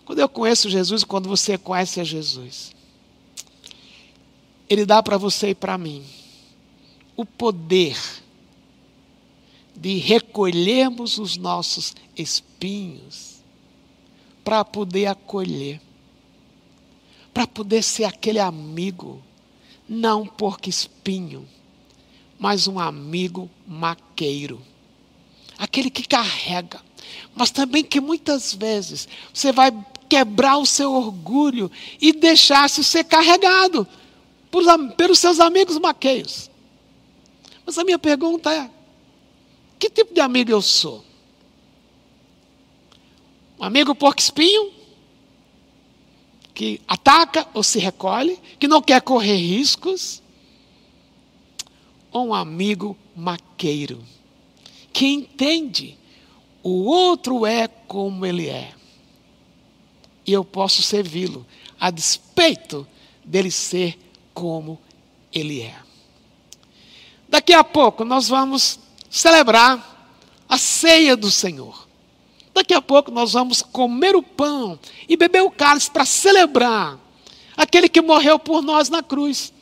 Quando 0.07 0.19
eu 0.19 0.27
conheço 0.27 0.69
Jesus, 0.69 1.03
quando 1.03 1.29
você 1.29 1.57
conhece 1.57 1.99
a 1.99 2.03
Jesus, 2.03 2.73
Ele 4.67 4.85
dá 4.85 5.03
para 5.03 5.17
você 5.17 5.49
e 5.49 5.55
para 5.55 5.77
mim 5.77 6.03
o 7.15 7.25
poder 7.25 7.95
de 9.75 9.97
recolhermos 9.97 11.19
os 11.19 11.37
nossos 11.37 11.93
espinhos 12.15 13.43
para 14.43 14.65
poder 14.65 15.07
acolher 15.07 15.81
para 17.37 17.45
poder 17.45 17.83
ser 17.83 18.03
aquele 18.03 18.39
amigo, 18.39 19.21
não 19.87 20.25
porque 20.25 20.71
espinho, 20.71 21.47
mas 22.39 22.65
um 22.67 22.79
amigo 22.79 23.47
maqueiro. 23.67 24.59
Aquele 25.55 25.91
que 25.91 26.07
carrega, 26.07 26.81
mas 27.35 27.51
também 27.51 27.83
que 27.83 28.01
muitas 28.01 28.55
vezes 28.55 29.07
você 29.31 29.51
vai 29.51 29.71
quebrar 30.09 30.57
o 30.57 30.65
seu 30.65 30.93
orgulho 30.93 31.71
e 32.01 32.13
deixar-se 32.13 32.83
ser 32.83 33.03
carregado 33.03 33.87
pelos 34.95 35.19
seus 35.19 35.39
amigos 35.39 35.77
maqueiros. 35.77 36.49
Mas 37.65 37.77
a 37.77 37.83
minha 37.83 37.99
pergunta 37.99 38.51
é: 38.51 38.69
que 39.77 39.89
tipo 39.89 40.13
de 40.13 40.21
amigo 40.21 40.51
eu 40.51 40.61
sou? 40.61 41.03
Um 43.59 43.63
amigo 43.63 43.93
porco-espinho, 43.95 44.71
que 46.53 46.79
ataca 46.87 47.47
ou 47.53 47.63
se 47.63 47.79
recolhe, 47.79 48.39
que 48.59 48.67
não 48.67 48.81
quer 48.81 49.01
correr 49.01 49.35
riscos. 49.35 50.21
Ou 52.11 52.27
um 52.27 52.33
amigo 52.33 52.97
maqueiro, 53.15 54.01
que 54.93 55.05
entende 55.05 55.97
o 56.63 56.85
outro 56.85 57.45
é 57.45 57.67
como 57.67 58.25
ele 58.25 58.47
é. 58.47 58.76
E 60.27 60.33
eu 60.33 60.43
posso 60.43 60.83
servi-lo, 60.83 61.45
a 61.79 61.89
despeito 61.89 62.85
dele 63.23 63.49
ser 63.49 63.97
como 64.33 64.79
ele 65.33 65.61
é. 65.61 65.75
Daqui 67.29 67.53
a 67.53 67.63
pouco 67.63 68.03
nós 68.05 68.27
vamos 68.27 68.79
celebrar 69.09 70.13
a 70.47 70.57
ceia 70.57 71.15
do 71.15 71.31
Senhor. 71.31 71.87
Daqui 72.53 72.73
a 72.73 72.81
pouco 72.81 73.11
nós 73.11 73.33
vamos 73.33 73.61
comer 73.61 74.15
o 74.15 74.23
pão 74.23 74.79
e 75.07 75.15
beber 75.15 75.43
o 75.43 75.51
cálice 75.51 75.89
para 75.91 76.05
celebrar 76.05 76.99
aquele 77.55 77.87
que 77.89 78.01
morreu 78.01 78.37
por 78.37 78.61
nós 78.61 78.89
na 78.89 79.03
cruz. 79.03 79.53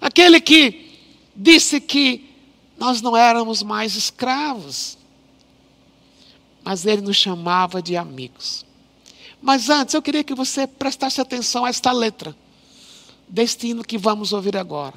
Aquele 0.00 0.40
que 0.40 0.98
disse 1.34 1.80
que 1.80 2.30
nós 2.78 3.00
não 3.00 3.16
éramos 3.16 3.62
mais 3.62 3.96
escravos, 3.96 4.98
mas 6.62 6.86
ele 6.86 7.02
nos 7.02 7.16
chamava 7.16 7.80
de 7.82 7.96
amigos. 7.96 8.64
Mas 9.44 9.68
antes 9.68 9.92
eu 9.92 10.00
queria 10.00 10.24
que 10.24 10.34
você 10.34 10.66
prestasse 10.66 11.20
atenção 11.20 11.66
a 11.66 11.68
esta 11.68 11.92
letra, 11.92 12.34
destino 13.28 13.84
que 13.84 13.98
vamos 13.98 14.32
ouvir 14.32 14.56
agora. 14.56 14.94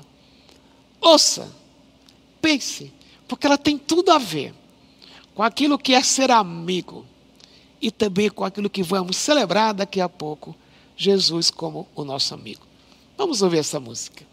Ouça 1.01 1.53
Pense, 2.41 2.93
porque 3.27 3.45
ela 3.45 3.57
tem 3.57 3.77
tudo 3.77 4.09
a 4.09 4.17
ver 4.17 4.53
com 5.35 5.43
aquilo 5.43 5.77
que 5.77 5.93
é 5.93 6.01
ser 6.01 6.31
amigo 6.31 7.05
e 7.81 7.91
também 7.91 8.29
com 8.29 8.45
aquilo 8.45 8.69
que 8.69 8.81
vamos 8.81 9.17
celebrar 9.17 9.73
daqui 9.73 9.99
a 9.99 10.07
pouco, 10.07 10.55
Jesus 10.95 11.51
como 11.51 11.85
o 11.93 12.05
nosso 12.05 12.33
amigo. 12.33 12.65
Vamos 13.17 13.41
ouvir 13.41 13.57
essa 13.57 13.81
música. 13.81 14.25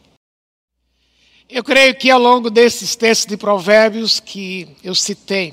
Eu 1.48 1.64
creio 1.64 1.98
que 1.98 2.08
ao 2.08 2.20
longo 2.20 2.50
desses 2.50 2.94
textos 2.94 3.26
de 3.26 3.36
Provérbios 3.36 4.20
que 4.20 4.68
eu 4.84 4.94
citei, 4.94 5.52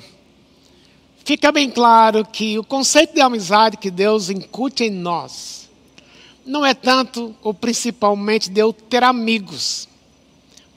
fica 1.23 1.51
bem 1.51 1.69
claro 1.69 2.25
que 2.25 2.57
o 2.57 2.63
conceito 2.63 3.13
de 3.13 3.21
amizade 3.21 3.77
que 3.77 3.91
Deus 3.91 4.29
incute 4.29 4.85
em 4.85 4.91
nós 4.91 5.69
não 6.45 6.65
é 6.65 6.73
tanto 6.73 7.35
ou 7.41 7.53
principalmente 7.53 8.49
de 8.49 8.59
eu 8.59 8.73
ter 8.73 9.03
amigos, 9.03 9.87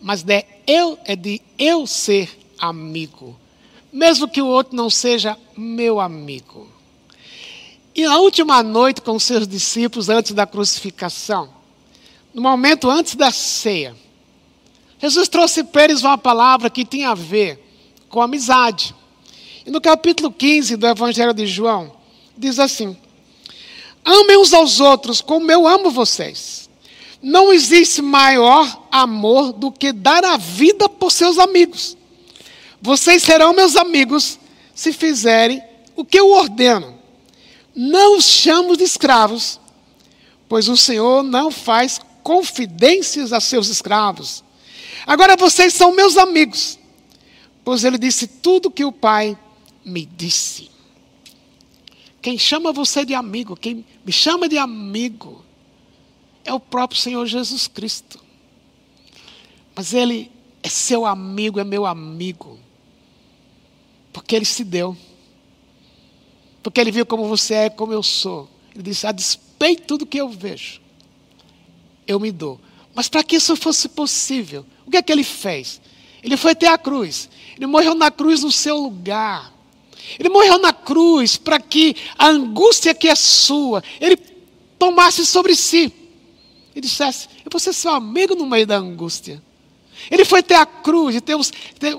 mas 0.01 0.23
de 0.23 0.45
eu, 0.67 0.99
é 1.05 1.17
de 1.17 1.41
eu 1.59 1.87
ser 1.87 2.31
amigo, 2.59 3.39
mesmo 3.93 4.29
que 4.29 4.43
o 4.43 4.47
outro 4.47 4.77
não 4.77 4.91
seja 4.91 5.39
meu 5.57 6.01
amigo. 6.01 6.69
E 7.95 8.05
na 8.05 8.19
última 8.19 8.63
noite 8.63 9.01
com 9.01 9.19
seus 9.19 9.47
discípulos, 9.47 10.09
antes 10.09 10.33
da 10.33 10.47
crucificação, 10.47 11.49
no 12.33 12.43
momento 12.43 12.91
antes 12.91 13.15
da 13.15 13.31
ceia, 13.31 13.95
Jesus 15.01 15.29
trouxe 15.29 15.63
para 15.63 15.85
eles 15.85 16.03
uma 16.03 16.19
palavra 16.19 16.69
que 16.69 16.85
tinha 16.85 17.11
a 17.11 17.15
ver 17.15 17.63
com 18.09 18.21
amizade. 18.21 18.95
E 19.67 19.71
no 19.71 19.81
capítulo 19.81 20.31
15 20.31 20.77
do 20.77 20.87
Evangelho 20.87 21.33
de 21.33 21.47
João, 21.47 21.93
diz 22.37 22.59
assim: 22.59 22.97
Amem 24.05 24.37
uns 24.37 24.53
aos 24.53 24.79
outros 24.79 25.23
como 25.23 25.51
eu 25.51 25.67
amo 25.67 25.91
vocês. 25.91 26.69
Não 27.23 27.51
existe 27.51 28.03
maior 28.03 28.87
amor 28.91 29.53
do 29.53 29.73
que 29.73 29.93
dar 29.93 30.23
a 30.25 30.37
vida 30.37 30.89
por 30.91 31.11
seus 31.11 31.39
amigos. 31.39 31.97
Vocês 32.83 33.23
serão 33.23 33.55
meus 33.55 33.77
amigos 33.77 34.39
se 34.75 34.93
fizerem 34.93 35.63
o 35.97 36.05
que 36.05 36.21
eu 36.21 36.31
ordeno. 36.31 36.99
Não 37.75 38.19
os 38.19 38.27
chamo 38.27 38.77
de 38.77 38.85
escravos, 38.85 39.59
pois 40.47 40.69
o 40.69 40.77
Senhor 40.77 41.23
não 41.23 41.51
faz 41.51 41.99
confidências 42.23 43.33
a 43.33 43.41
seus 43.41 43.69
escravos. 43.69 44.45
Agora 45.07 45.35
vocês 45.35 45.73
são 45.73 45.95
meus 45.95 46.19
amigos, 46.19 46.79
pois 47.65 47.85
ele 47.85 47.97
disse 47.97 48.27
tudo 48.27 48.71
que 48.71 48.85
o 48.85 48.93
Pai 48.93 49.39
me 49.85 50.07
disse. 50.07 50.71
Quem 52.23 52.39
chama 52.39 52.73
você 52.73 53.05
de 53.05 53.15
amigo, 53.15 53.55
quem 53.55 53.85
me 54.05 54.13
chama 54.13 54.49
de 54.49 54.57
amigo, 54.57 55.45
é 56.45 56.53
o 56.53 56.61
próprio 56.61 57.01
Senhor 57.01 57.27
Jesus 57.27 57.69
Cristo. 57.69 58.19
Mas 59.75 59.93
Ele 59.93 60.31
é 60.63 60.69
seu 60.69 61.05
amigo, 61.05 61.61
é 61.61 61.65
meu 61.65 61.85
amigo. 61.85 62.59
Porque 64.13 64.37
Ele 64.37 64.45
se 64.45 64.65
deu. 64.65 64.97
Porque 66.63 66.81
Ele 66.81 66.91
viu 66.91 67.05
como 67.05 67.29
você 67.29 67.55
é, 67.55 67.71
como 67.71 67.93
eu 67.93 68.03
sou. 68.03 68.49
Ele 68.75 68.85
disse: 68.85 69.07
a 69.07 69.13
despeito 69.13 69.99
do 69.99 70.07
que 70.07 70.19
eu 70.19 70.29
vejo, 70.29 70.81
eu 72.07 72.19
me 72.19 72.33
dou. 72.33 72.61
Mas 72.95 73.09
para 73.09 73.25
que 73.25 73.37
isso 73.37 73.57
fosse 73.57 73.89
possível, 73.89 74.65
o 74.87 74.91
que 74.91 74.97
é 74.97 75.03
que 75.03 75.13
Ele 75.13 75.25
fez? 75.25 75.81
Ele 76.23 76.37
foi 76.37 76.53
até 76.53 76.69
a 76.69 76.79
cruz. 76.79 77.29
Ele 77.57 77.67
morreu 77.67 77.95
na 77.95 78.11
cruz 78.11 78.43
no 78.43 78.51
seu 78.51 78.79
lugar. 78.79 79.53
Ele 80.19 80.29
morreu 80.29 80.59
na 80.59 80.73
cruz 80.73 81.37
para 81.37 81.59
que 81.59 81.97
a 82.19 82.29
angústia 82.29 82.95
que 82.95 83.09
é 83.09 83.15
sua, 83.15 83.83
Ele 84.01 84.17
tomasse 84.79 85.25
sobre 85.25 85.55
si 85.55 85.93
e 86.75 86.81
dissesse: 86.81 87.29
Eu 87.45 87.51
vou 87.51 87.61
ser 87.61 87.73
seu 87.73 87.93
amigo 87.93 88.35
no 88.35 88.47
meio 88.47 88.67
da 88.67 88.77
angústia. 88.77 89.43
Ele 90.11 90.25
foi 90.25 90.41
até 90.41 90.57
a 90.57 90.67
cruz, 90.67 91.17
e 91.17 91.21
teve, 91.21 91.43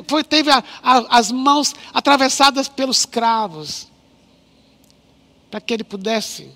foi, 0.08 0.24
teve 0.24 0.52
a, 0.52 0.64
a, 0.84 1.18
as 1.18 1.32
mãos 1.32 1.74
atravessadas 1.94 2.68
pelos 2.68 3.06
cravos, 3.06 3.88
para 5.50 5.62
que 5.62 5.74
ele 5.74 5.84
pudesse 5.84 6.50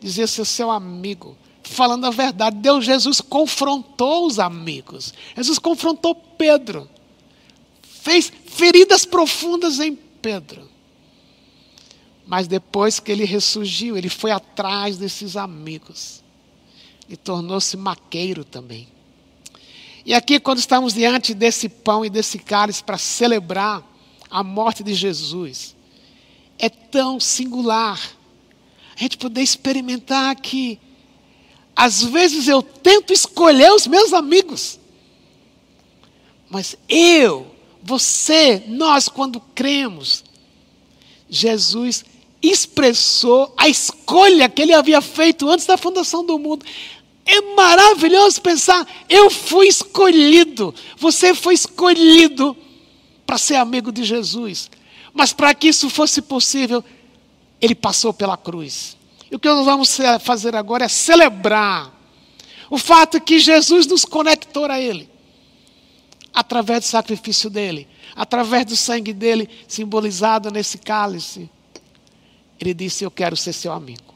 dizer 0.00 0.26
ser 0.26 0.44
seu 0.44 0.70
amigo, 0.70 1.36
falando 1.62 2.06
a 2.06 2.10
verdade. 2.10 2.56
Deus, 2.56 2.84
Jesus 2.84 3.20
confrontou 3.20 4.26
os 4.26 4.38
amigos, 4.38 5.14
Jesus 5.36 5.58
confrontou 5.58 6.14
Pedro, 6.14 6.88
fez 7.82 8.32
feridas 8.46 9.04
profundas 9.04 9.78
em 9.78 9.94
Pedro. 9.94 10.75
Mas 12.26 12.48
depois 12.48 12.98
que 12.98 13.12
ele 13.12 13.24
ressurgiu, 13.24 13.96
ele 13.96 14.08
foi 14.08 14.32
atrás 14.32 14.98
desses 14.98 15.36
amigos 15.36 16.22
e 17.08 17.16
tornou-se 17.16 17.76
maqueiro 17.76 18.44
também. 18.44 18.88
E 20.04 20.12
aqui, 20.12 20.40
quando 20.40 20.58
estamos 20.58 20.94
diante 20.94 21.34
desse 21.34 21.68
pão 21.68 22.04
e 22.04 22.10
desse 22.10 22.38
cálice 22.38 22.82
para 22.82 22.98
celebrar 22.98 23.82
a 24.28 24.42
morte 24.42 24.82
de 24.82 24.92
Jesus, 24.92 25.76
é 26.58 26.68
tão 26.68 27.20
singular 27.20 28.00
a 28.96 29.02
gente 29.02 29.18
poder 29.18 29.42
experimentar 29.42 30.34
que, 30.36 30.80
às 31.74 32.02
vezes, 32.02 32.48
eu 32.48 32.62
tento 32.62 33.12
escolher 33.12 33.70
os 33.70 33.86
meus 33.86 34.12
amigos, 34.12 34.80
mas 36.48 36.76
eu, 36.88 37.54
você, 37.82 38.64
nós, 38.66 39.08
quando 39.08 39.40
cremos, 39.40 40.24
Jesus 41.28 42.04
expressou 42.50 43.52
a 43.56 43.68
escolha 43.68 44.48
que 44.48 44.62
ele 44.62 44.74
havia 44.74 45.00
feito 45.00 45.48
antes 45.48 45.66
da 45.66 45.76
fundação 45.76 46.24
do 46.24 46.38
mundo. 46.38 46.64
É 47.24 47.40
maravilhoso 47.54 48.40
pensar, 48.40 48.86
eu 49.08 49.30
fui 49.30 49.66
escolhido, 49.66 50.74
você 50.96 51.34
foi 51.34 51.54
escolhido 51.54 52.56
para 53.26 53.38
ser 53.38 53.56
amigo 53.56 53.90
de 53.90 54.04
Jesus. 54.04 54.70
Mas 55.12 55.32
para 55.32 55.54
que 55.54 55.68
isso 55.68 55.90
fosse 55.90 56.22
possível, 56.22 56.84
ele 57.60 57.74
passou 57.74 58.12
pela 58.12 58.36
cruz. 58.36 58.96
E 59.30 59.34
o 59.34 59.38
que 59.38 59.48
nós 59.48 59.64
vamos 59.64 59.98
fazer 60.20 60.54
agora 60.54 60.84
é 60.84 60.88
celebrar 60.88 61.92
o 62.70 62.78
fato 62.78 63.20
que 63.20 63.38
Jesus 63.38 63.86
nos 63.86 64.04
conectou 64.04 64.66
a 64.66 64.80
Ele, 64.80 65.08
através 66.32 66.80
do 66.80 66.86
sacrifício 66.86 67.48
dele, 67.48 67.88
através 68.14 68.66
do 68.66 68.76
sangue 68.76 69.12
dele 69.12 69.48
simbolizado 69.68 70.50
nesse 70.50 70.78
cálice. 70.78 71.48
Ele 72.60 72.74
disse: 72.74 73.04
Eu 73.04 73.10
quero 73.10 73.36
ser 73.36 73.52
seu 73.52 73.72
amigo. 73.72 74.14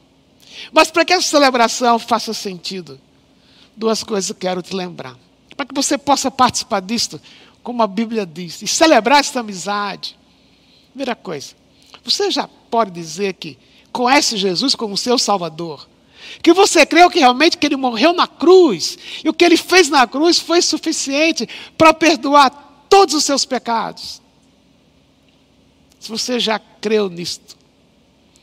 Mas 0.71 0.91
para 0.91 1.05
que 1.05 1.13
essa 1.13 1.27
celebração 1.27 1.97
faça 1.97 2.33
sentido, 2.33 2.99
duas 3.75 4.03
coisas 4.03 4.29
eu 4.29 4.35
quero 4.35 4.61
te 4.61 4.75
lembrar. 4.75 5.17
Para 5.55 5.65
que 5.65 5.73
você 5.73 5.97
possa 5.97 6.29
participar 6.29 6.81
disto, 6.81 7.21
como 7.63 7.81
a 7.83 7.87
Bíblia 7.87 8.25
diz, 8.25 8.61
e 8.61 8.67
celebrar 8.67 9.19
esta 9.19 9.39
amizade. 9.39 10.17
Primeira 10.89 11.15
coisa, 11.15 11.53
você 12.03 12.29
já 12.31 12.47
pode 12.47 12.91
dizer 12.91 13.33
que 13.33 13.57
conhece 13.91 14.37
Jesus 14.37 14.75
como 14.75 14.97
seu 14.97 15.17
Salvador. 15.17 15.87
Que 16.41 16.53
você 16.53 16.85
creu 16.85 17.09
que 17.09 17.19
realmente 17.19 17.57
que 17.57 17.65
ele 17.65 17.75
morreu 17.75 18.13
na 18.13 18.27
cruz. 18.27 18.97
E 19.23 19.29
o 19.29 19.33
que 19.33 19.43
ele 19.43 19.57
fez 19.57 19.89
na 19.89 20.07
cruz 20.07 20.39
foi 20.39 20.61
suficiente 20.61 21.47
para 21.77 21.93
perdoar 21.93 22.49
todos 22.89 23.15
os 23.15 23.23
seus 23.23 23.45
pecados. 23.45 24.21
Se 25.99 26.09
você 26.09 26.39
já 26.39 26.59
creu 26.59 27.09
nisto, 27.09 27.50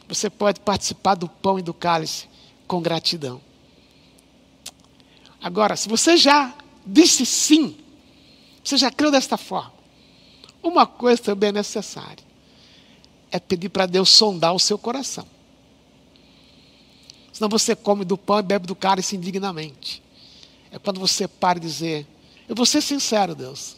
você 0.08 0.30
pode 0.30 0.60
participar 0.60 1.14
do 1.14 1.28
pão 1.28 1.58
e 1.58 1.62
do 1.62 1.74
cálice 1.74 2.26
com 2.66 2.80
gratidão. 2.80 3.40
Agora, 5.40 5.76
se 5.76 5.88
você 5.88 6.16
já 6.16 6.54
disse 6.84 7.26
sim, 7.26 7.76
você 8.64 8.76
já 8.76 8.90
creu 8.90 9.10
desta 9.10 9.36
forma, 9.36 9.72
uma 10.62 10.86
coisa 10.86 11.22
também 11.22 11.50
é 11.50 11.52
necessária: 11.52 12.24
é 13.30 13.38
pedir 13.38 13.68
para 13.68 13.86
Deus 13.86 14.08
sondar 14.08 14.54
o 14.54 14.58
seu 14.58 14.78
coração. 14.78 15.26
Senão 17.32 17.48
você 17.48 17.76
come 17.76 18.04
do 18.04 18.18
pão 18.18 18.40
e 18.40 18.42
bebe 18.42 18.66
do 18.66 18.74
cálice 18.74 19.14
indignamente. 19.14 20.02
É 20.72 20.78
quando 20.78 20.98
você 20.98 21.28
para 21.28 21.58
e 21.58 21.60
dizer: 21.60 22.06
Eu 22.48 22.56
vou 22.56 22.66
ser 22.66 22.80
sincero, 22.80 23.34
Deus. 23.34 23.76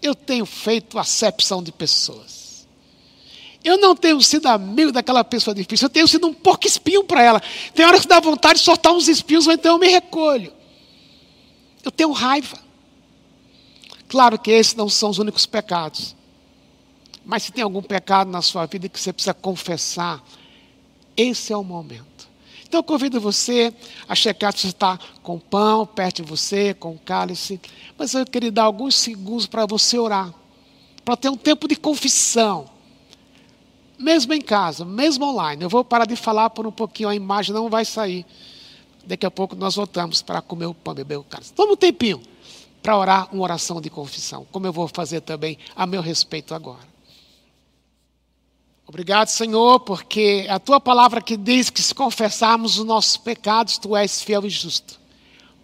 Eu 0.00 0.14
tenho 0.14 0.46
feito 0.46 0.98
acepção 0.98 1.62
de 1.62 1.72
pessoas. 1.72 2.49
Eu 3.62 3.78
não 3.78 3.94
tenho 3.94 4.20
sido 4.22 4.46
amigo 4.46 4.90
daquela 4.90 5.22
pessoa 5.22 5.54
difícil. 5.54 5.86
Eu 5.86 5.90
tenho 5.90 6.08
sido 6.08 6.26
um 6.26 6.32
pouco 6.32 6.66
espinho 6.66 7.04
para 7.04 7.22
ela. 7.22 7.42
Tem 7.74 7.84
horas 7.84 8.02
que 8.02 8.08
dá 8.08 8.18
vontade 8.18 8.58
de 8.58 8.64
soltar 8.64 8.92
uns 8.92 9.06
espinhos, 9.06 9.46
ou 9.46 9.52
então 9.52 9.72
eu 9.74 9.78
me 9.78 9.88
recolho. 9.88 10.52
Eu 11.84 11.90
tenho 11.90 12.10
raiva. 12.12 12.58
Claro 14.08 14.38
que 14.38 14.50
esses 14.50 14.74
não 14.74 14.88
são 14.88 15.10
os 15.10 15.18
únicos 15.18 15.46
pecados. 15.46 16.16
Mas 17.24 17.44
se 17.44 17.52
tem 17.52 17.62
algum 17.62 17.82
pecado 17.82 18.30
na 18.30 18.42
sua 18.42 18.66
vida 18.66 18.88
que 18.88 18.98
você 18.98 19.12
precisa 19.12 19.34
confessar, 19.34 20.24
esse 21.16 21.52
é 21.52 21.56
o 21.56 21.62
momento. 21.62 22.28
Então 22.66 22.78
eu 22.78 22.84
convido 22.84 23.20
você 23.20 23.74
a 24.08 24.14
checar 24.14 24.56
se 24.56 24.68
está 24.68 24.98
com 25.22 25.38
pão 25.38 25.84
perto 25.84 26.22
de 26.22 26.28
você, 26.28 26.72
com 26.72 26.96
cálice. 26.98 27.60
Mas 27.98 28.14
eu 28.14 28.24
queria 28.24 28.50
dar 28.50 28.62
alguns 28.62 28.94
segundos 28.94 29.46
para 29.46 29.66
você 29.66 29.98
orar. 29.98 30.32
Para 31.04 31.16
ter 31.16 31.28
um 31.28 31.36
tempo 31.36 31.68
de 31.68 31.76
confissão. 31.76 32.70
Mesmo 34.00 34.32
em 34.32 34.40
casa, 34.40 34.82
mesmo 34.82 35.26
online. 35.26 35.62
Eu 35.62 35.68
vou 35.68 35.84
parar 35.84 36.06
de 36.06 36.16
falar 36.16 36.48
por 36.48 36.66
um 36.66 36.72
pouquinho, 36.72 37.10
a 37.10 37.14
imagem 37.14 37.54
não 37.54 37.68
vai 37.68 37.84
sair. 37.84 38.24
Daqui 39.04 39.26
a 39.26 39.30
pouco 39.30 39.54
nós 39.54 39.74
voltamos 39.74 40.22
para 40.22 40.40
comer 40.40 40.66
o 40.66 40.74
pão, 40.74 40.94
beber 40.94 41.18
o 41.18 41.22
cálice. 41.22 41.52
Toma 41.52 41.72
um 41.74 41.76
tempinho 41.76 42.20
para 42.82 42.96
orar 42.96 43.28
uma 43.30 43.42
oração 43.42 43.78
de 43.78 43.90
confissão, 43.90 44.46
como 44.50 44.66
eu 44.66 44.72
vou 44.72 44.88
fazer 44.88 45.20
também 45.20 45.58
a 45.76 45.86
meu 45.86 46.00
respeito 46.00 46.54
agora. 46.54 46.88
Obrigado, 48.86 49.28
Senhor, 49.28 49.80
porque 49.80 50.46
a 50.48 50.58
tua 50.58 50.80
palavra 50.80 51.20
que 51.20 51.36
diz 51.36 51.68
que 51.68 51.82
se 51.82 51.94
confessarmos 51.94 52.78
os 52.78 52.84
nossos 52.86 53.18
pecados, 53.18 53.76
tu 53.76 53.94
és 53.94 54.22
fiel 54.22 54.46
e 54.46 54.50
justo 54.50 54.98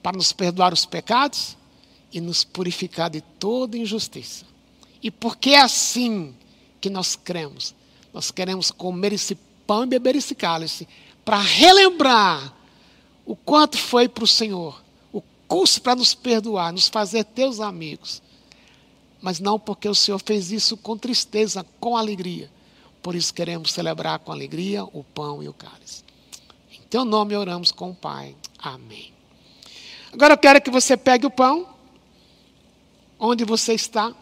para 0.02 0.16
nos 0.16 0.30
perdoar 0.30 0.74
os 0.74 0.84
pecados 0.84 1.56
e 2.12 2.20
nos 2.20 2.44
purificar 2.44 3.08
de 3.08 3.20
toda 3.20 3.78
injustiça. 3.78 4.44
E 5.02 5.10
porque 5.10 5.50
é 5.50 5.60
assim 5.60 6.34
que 6.80 6.88
nós 6.88 7.16
cremos, 7.16 7.74
nós 8.16 8.32
queremos 8.32 8.72
comer 8.72 9.12
esse 9.12 9.36
pão 9.66 9.84
e 9.84 9.86
beber 9.86 10.16
esse 10.16 10.34
cálice 10.34 10.88
para 11.24 11.38
relembrar 11.38 12.52
o 13.24 13.36
quanto 13.36 13.78
foi 13.78 14.08
para 14.08 14.24
o 14.24 14.26
Senhor, 14.26 14.82
o 15.12 15.22
curso 15.46 15.80
para 15.80 15.94
nos 15.94 16.14
perdoar, 16.14 16.72
nos 16.72 16.88
fazer 16.88 17.24
teus 17.24 17.60
amigos. 17.60 18.22
Mas 19.20 19.38
não 19.38 19.58
porque 19.58 19.88
o 19.88 19.94
Senhor 19.94 20.18
fez 20.18 20.50
isso 20.50 20.76
com 20.76 20.96
tristeza, 20.96 21.64
com 21.78 21.96
alegria 21.96 22.50
por 23.06 23.14
isso 23.14 23.32
queremos 23.32 23.70
celebrar 23.70 24.18
com 24.18 24.32
alegria 24.32 24.82
o 24.82 25.04
pão 25.04 25.40
e 25.40 25.48
o 25.48 25.52
cálice. 25.52 26.02
Em 26.72 26.82
teu 26.90 27.04
nome 27.04 27.36
oramos 27.36 27.70
com 27.70 27.90
o 27.90 27.94
Pai. 27.94 28.34
Amém. 28.58 29.12
Agora 30.12 30.34
eu 30.34 30.36
quero 30.38 30.60
que 30.60 30.72
você 30.72 30.96
pegue 30.96 31.24
o 31.24 31.30
pão, 31.30 31.68
onde 33.16 33.44
você 33.44 33.74
está. 33.74 34.12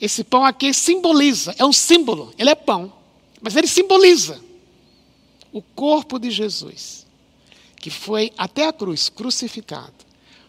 Esse 0.00 0.24
pão 0.24 0.44
aqui 0.44 0.72
simboliza, 0.72 1.54
é 1.58 1.64
um 1.64 1.72
símbolo, 1.72 2.32
ele 2.38 2.50
é 2.50 2.54
pão, 2.54 2.92
mas 3.40 3.54
ele 3.54 3.66
simboliza 3.66 4.40
o 5.52 5.60
corpo 5.60 6.18
de 6.18 6.30
Jesus, 6.30 7.06
que 7.76 7.90
foi 7.90 8.32
até 8.38 8.66
a 8.66 8.72
cruz 8.72 9.08
crucificado, 9.08 9.92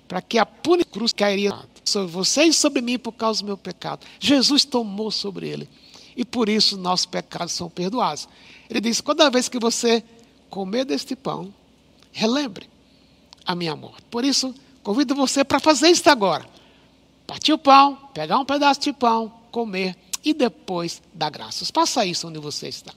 para 0.07 0.21
que 0.21 0.37
a 0.37 0.45
punição 0.45 0.91
cruz 0.91 1.11
cairia 1.11 1.53
sobre 1.83 2.11
você 2.11 2.43
e 2.43 2.53
sobre 2.53 2.81
mim 2.81 2.97
por 2.97 3.11
causa 3.11 3.41
do 3.41 3.45
meu 3.45 3.57
pecado. 3.57 4.05
Jesus 4.19 4.63
tomou 4.63 5.11
sobre 5.11 5.49
ele 5.49 5.69
e 6.15 6.23
por 6.23 6.49
isso 6.49 6.77
nossos 6.77 7.05
pecados 7.05 7.53
são 7.53 7.69
perdoados. 7.69 8.27
Ele 8.69 8.81
diz: 8.81 9.01
toda 9.01 9.29
vez 9.29 9.49
que 9.49 9.59
você 9.59 10.03
comer 10.49 10.85
deste 10.85 11.15
pão, 11.15 11.53
relembre 12.11 12.69
a 13.45 13.55
minha 13.55 13.75
morte. 13.75 14.03
Por 14.09 14.23
isso, 14.23 14.53
convido 14.83 15.15
você 15.15 15.43
para 15.43 15.59
fazer 15.59 15.89
isso 15.89 16.09
agora. 16.09 16.45
Partir 17.25 17.53
o 17.53 17.57
pão, 17.57 17.95
pegar 18.13 18.37
um 18.37 18.45
pedaço 18.45 18.81
de 18.81 18.93
pão, 18.93 19.40
comer 19.51 19.95
e 20.23 20.33
depois 20.33 21.01
dar 21.13 21.29
graças. 21.29 21.69
Faça 21.69 22.05
isso 22.05 22.27
onde 22.27 22.39
você 22.39 22.67
está. 22.67 22.93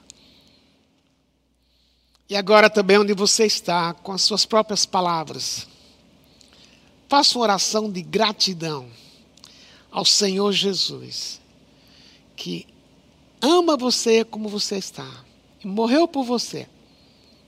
E 2.29 2.37
agora 2.37 2.71
também 2.71 2.99
onde 2.99 3.13
você 3.13 3.45
está, 3.45 3.93
com 3.93 4.13
as 4.13 4.23
suas 4.23 4.47
próprias 4.47 4.87
palavras. 4.87 5.67
Faça 7.09 7.37
uma 7.37 7.45
oração 7.45 7.91
de 7.91 8.01
gratidão 8.01 8.89
ao 9.91 10.05
Senhor 10.05 10.51
Jesus, 10.53 11.41
que 12.35 12.67
ama 13.41 13.77
você 13.77 14.25
como 14.25 14.49
você 14.49 14.77
está 14.77 15.09
e 15.63 15.67
morreu 15.67 16.09
por 16.09 16.25
você 16.25 16.67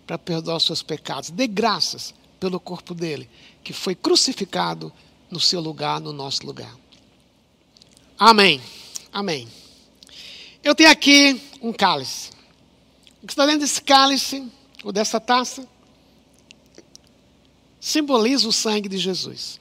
para 0.07 0.19
perdoar 0.19 0.59
os 0.59 0.67
seus 0.67 0.83
pecados. 0.83 1.31
Dê 1.31 1.47
graças 1.47 2.15
pelo 2.39 2.61
corpo 2.61 2.95
dele, 2.95 3.29
que 3.65 3.73
foi 3.73 3.95
crucificado 3.95 4.93
no 5.31 5.41
seu 5.41 5.61
lugar, 5.61 6.01
no 6.01 6.13
nosso 6.13 6.47
lugar. 6.47 6.75
Amém. 8.19 8.61
Amém. 9.17 9.49
Eu 10.63 10.75
tenho 10.75 10.91
aqui 10.91 11.41
um 11.63 11.73
cálice. 11.73 12.33
O 13.23 13.27
que 13.27 13.33
está 13.33 13.47
dentro 13.47 13.61
desse 13.61 13.81
cálice, 13.81 14.47
ou 14.85 14.93
dessa 14.93 15.19
taça, 15.19 15.67
simboliza 17.81 18.47
o 18.47 18.53
sangue 18.53 18.91
de 18.91 18.99
Jesus. 18.99 19.59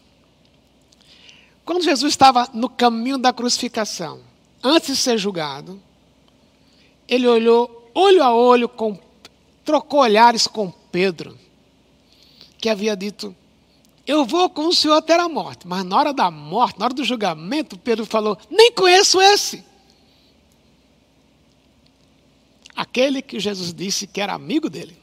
Quando 1.63 1.85
Jesus 1.85 2.11
estava 2.11 2.49
no 2.53 2.67
caminho 2.67 3.17
da 3.17 3.31
crucificação, 3.31 4.19
antes 4.61 4.97
de 4.97 5.01
ser 5.01 5.17
julgado, 5.17 5.81
ele 7.07 7.25
olhou 7.25 7.89
olho 7.95 8.21
a 8.21 8.35
olho, 8.35 8.67
com, 8.67 8.99
trocou 9.63 10.01
olhares 10.01 10.47
com 10.47 10.69
Pedro, 10.91 11.39
que 12.57 12.67
havia 12.67 12.93
dito: 12.93 13.33
Eu 14.05 14.23
vou 14.23 14.49
com 14.49 14.67
o 14.67 14.73
senhor 14.73 14.95
até 14.95 15.19
a 15.19 15.27
morte. 15.27 15.67
Mas 15.67 15.83
na 15.83 15.97
hora 15.97 16.13
da 16.13 16.29
morte, 16.29 16.77
na 16.77 16.85
hora 16.85 16.93
do 16.93 17.03
julgamento, 17.03 17.77
Pedro 17.77 18.05
falou: 18.05 18.37
Nem 18.49 18.71
conheço 18.71 19.19
esse. 19.19 19.63
Aquele 22.75 23.21
que 23.21 23.39
Jesus 23.39 23.73
disse 23.73 24.05
que 24.05 24.21
era 24.21 24.33
amigo 24.33 24.69
dele. 24.69 24.97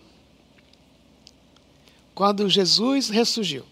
Quando 2.14 2.48
Jesus 2.48 3.08
ressurgiu, 3.08 3.64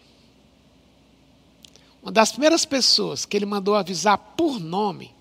uma 2.03 2.11
das 2.11 2.33
primeiras 2.33 2.64
pessoas 2.64 3.26
que 3.26 3.37
ele 3.37 3.45
mandou 3.45 3.76
avisar 3.76 4.18
por 4.18 4.59
nome, 4.59 5.14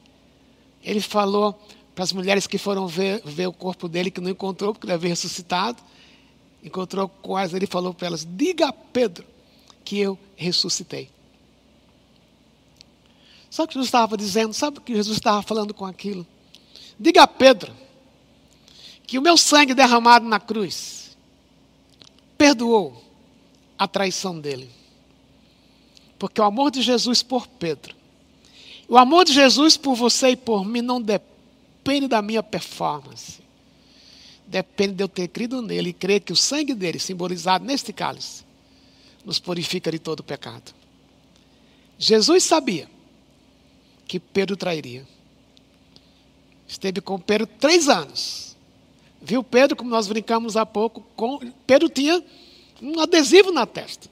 ele 0.82 1.02
falou: 1.02 1.54
para 1.94 2.04
as 2.04 2.14
mulheres 2.14 2.48
que 2.48 2.58
foram 2.58 2.88
ver, 2.88 3.22
ver 3.24 3.46
o 3.46 3.54
corpo 3.54 3.88
dele, 3.88 4.10
que 4.10 4.22
não 4.22 4.32
encontrou, 4.32 4.74
porque 4.74 4.88
ele 4.88 4.94
havia 4.94 5.10
ressuscitado. 5.10 5.84
Encontrou 6.64 7.12
elas, 7.38 7.54
ele 7.54 7.68
falou 7.68 7.94
para 7.94 8.08
elas: 8.08 8.26
Diga 8.28 8.70
a 8.70 8.74
Pedro 8.74 9.26
que 9.90 9.98
eu 9.98 10.20
ressuscitei. 10.36 11.10
Sabe 13.50 13.66
o 13.66 13.68
que 13.70 13.74
Jesus 13.74 13.88
estava 13.88 14.16
dizendo? 14.16 14.54
Sabe 14.54 14.78
o 14.78 14.82
que 14.82 14.94
Jesus 14.94 15.18
estava 15.18 15.42
falando 15.42 15.74
com 15.74 15.84
aquilo? 15.84 16.28
Diga 17.00 17.24
a 17.24 17.28
Pedro 17.28 17.74
que 19.08 19.18
o 19.18 19.22
meu 19.24 19.36
sangue 19.36 19.74
derramado 19.74 20.28
na 20.28 20.40
cruz 20.40 21.18
perdoou 22.38 23.04
a 23.80 23.88
traição 23.88 24.40
dele. 24.40 24.70
Porque 26.20 26.40
o 26.40 26.44
amor 26.44 26.70
de 26.70 26.84
Jesus 26.84 27.24
por 27.24 27.48
Pedro, 27.48 27.96
o 28.88 28.96
amor 28.96 29.26
de 29.26 29.34
Jesus 29.34 29.76
por 29.76 29.96
você 29.96 30.30
e 30.30 30.36
por 30.36 30.64
mim 30.64 30.84
não 30.84 31.02
depende 31.02 32.08
da 32.08 32.22
minha 32.22 32.44
performance. 32.44 33.40
Depende 34.46 34.94
de 34.94 35.04
eu 35.04 35.10
ter 35.10 35.30
crido 35.30 35.64
nele 35.64 35.90
e 35.90 35.94
crer 35.94 36.20
que 36.20 36.32
o 36.32 36.36
sangue 36.36 36.76
dele, 36.76 37.00
simbolizado 37.00 37.66
neste 37.66 37.92
cálice, 37.92 38.48
nos 39.26 39.40
purifica 39.40 39.92
de 39.92 40.00
todo 40.00 40.24
pecado. 40.24 40.74
Jesus 41.98 42.44
sabia 42.44 42.90
que 44.08 44.20
Pedro 44.20 44.56
trairia. 44.56 45.06
Esteve 46.68 47.02
com 47.02 47.20
Pedro 47.20 47.46
três 47.46 47.88
anos. 47.90 48.56
Viu 49.22 49.44
Pedro, 49.44 49.76
como 49.76 49.90
nós 49.90 50.08
brincamos 50.08 50.56
há 50.56 50.66
pouco, 50.66 51.02
com, 51.16 51.40
Pedro 51.68 51.90
tinha 51.90 52.24
um 52.82 53.00
adesivo 53.00 53.52
na 53.52 53.66
testa. 53.66 54.10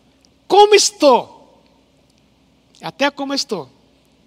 Como 0.47 0.75
estou? 0.75 1.63
Até 2.81 3.09
como 3.09 3.33
estou. 3.33 3.69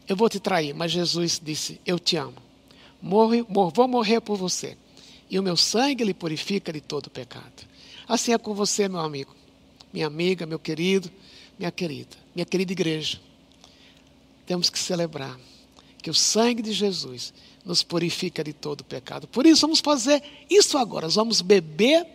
Eu 0.08 0.16
vou 0.16 0.28
te 0.28 0.40
trair. 0.40 0.74
Mas 0.74 0.92
Jesus 0.92 1.40
disse: 1.42 1.80
Eu 1.84 1.98
te 1.98 2.16
amo. 2.16 2.36
Morre, 3.00 3.44
mor, 3.48 3.72
vou 3.72 3.86
morrer 3.86 4.20
por 4.20 4.36
você. 4.36 4.76
E 5.28 5.38
o 5.38 5.42
meu 5.42 5.56
sangue 5.56 6.04
lhe 6.04 6.12
purifica 6.12 6.72
de 6.72 6.80
todo 6.80 7.08
pecado. 7.08 7.68
Assim 8.08 8.32
é 8.32 8.38
com 8.38 8.52
você, 8.52 8.88
meu 8.88 8.98
amigo, 8.98 9.34
minha 9.92 10.06
amiga, 10.06 10.46
meu 10.46 10.58
querido, 10.58 11.10
minha 11.58 11.70
querida, 11.70 12.16
minha 12.34 12.46
querida 12.46 12.72
igreja. 12.72 13.20
Temos 14.46 14.70
que 14.70 14.78
celebrar 14.78 15.38
que 16.02 16.10
o 16.10 16.14
sangue 16.14 16.62
de 16.62 16.72
Jesus 16.72 17.32
nos 17.64 17.82
purifica 17.82 18.42
de 18.42 18.52
todo 18.52 18.82
pecado. 18.82 19.28
Por 19.28 19.46
isso, 19.46 19.62
vamos 19.62 19.80
fazer 19.80 20.22
isso 20.48 20.78
agora. 20.78 21.08
Vamos 21.08 21.40
beber 21.40 22.06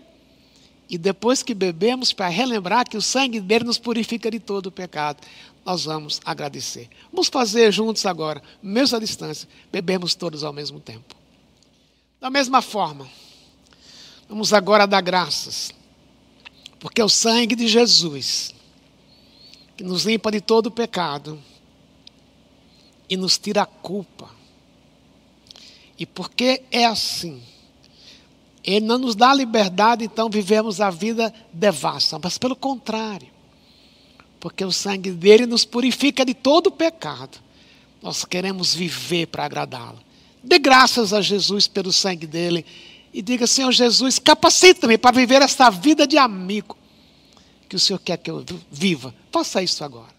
e 0.89 0.97
depois 0.97 1.41
que 1.41 1.53
bebemos, 1.53 2.13
para 2.13 2.27
relembrar 2.27 2.87
que 2.87 2.97
o 2.97 3.01
sangue 3.01 3.39
dele 3.39 3.65
nos 3.65 3.79
purifica 3.79 4.29
de 4.29 4.39
todo 4.39 4.71
pecado, 4.71 5.25
nós 5.65 5.85
vamos 5.85 6.21
agradecer. 6.23 6.89
Vamos 7.11 7.27
fazer 7.27 7.71
juntos 7.71 8.05
agora, 8.05 8.41
mesmo 8.61 8.97
à 8.97 8.99
distância, 8.99 9.49
bebemos 9.71 10.13
todos 10.13 10.43
ao 10.43 10.53
mesmo 10.53 10.79
tempo. 10.79 11.15
Da 12.21 12.29
mesma 12.29 12.61
forma, 12.61 13.09
vamos 14.29 14.53
agora 14.53 14.85
dar 14.85 15.01
graças 15.01 15.71
Porque 16.85 17.01
é 17.01 17.03
o 17.03 17.09
sangue 17.09 17.55
de 17.55 17.67
Jesus 17.67 18.53
que 19.75 19.83
nos 19.83 20.05
limpa 20.05 20.31
de 20.31 20.39
todo 20.39 20.67
o 20.67 20.71
pecado 20.71 21.41
e 23.09 23.17
nos 23.17 23.39
tira 23.39 23.63
a 23.63 23.65
culpa. 23.65 24.29
E 25.97 26.05
porque 26.05 26.61
é 26.69 26.85
assim, 26.85 27.41
Ele 28.63 28.85
não 28.85 28.99
nos 28.99 29.15
dá 29.15 29.33
liberdade, 29.33 30.05
então 30.05 30.29
vivemos 30.29 30.79
a 30.79 30.91
vida 30.91 31.33
devassa, 31.51 32.19
mas 32.21 32.37
pelo 32.37 32.55
contrário, 32.55 33.29
porque 34.39 34.63
o 34.63 34.71
sangue 34.71 35.09
dele 35.09 35.47
nos 35.47 35.65
purifica 35.65 36.23
de 36.23 36.35
todo 36.35 36.67
o 36.67 36.71
pecado. 36.71 37.39
Nós 37.99 38.23
queremos 38.25 38.75
viver 38.75 39.25
para 39.25 39.45
agradá-lo. 39.45 39.97
Dê 40.43 40.59
graças 40.59 41.13
a 41.13 41.19
Jesus 41.19 41.67
pelo 41.67 41.91
sangue 41.91 42.27
dele 42.27 42.63
e 43.15 43.21
diga: 43.21 43.47
Senhor 43.47 43.71
Jesus, 43.71 44.19
capacita-me 44.19 44.97
para 44.97 45.15
viver 45.15 45.41
esta 45.41 45.69
vida 45.69 46.05
de 46.05 46.17
amigo 46.17 46.75
que 47.69 47.77
o 47.77 47.79
Senhor 47.79 47.97
quer 47.99 48.17
que 48.17 48.29
eu 48.29 48.43
viva. 48.69 49.15
Faça 49.31 49.63
isso 49.63 49.85
agora. 49.85 50.13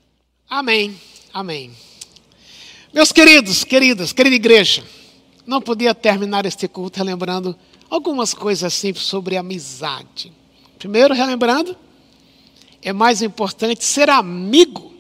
Amém. 0.49 0.99
Amém. 1.31 1.71
Meus 2.95 3.13
queridos, 3.13 3.65
queridas, 3.65 4.15
querida 4.15 4.35
igreja, 4.35 4.83
não 5.47 5.61
podia 5.61 5.95
terminar 5.95 6.47
este 6.47 6.67
culto 6.67 6.97
relembrando 6.97 7.55
algumas 7.91 8.33
coisas 8.33 8.73
simples 8.73 9.05
sobre 9.05 9.37
amizade. 9.37 10.33
Primeiro, 10.79 11.13
relembrando, 11.13 11.77
é 12.81 12.95
mais 12.95 13.21
importante 13.21 13.85
ser 13.85 14.09
amigo 14.09 14.95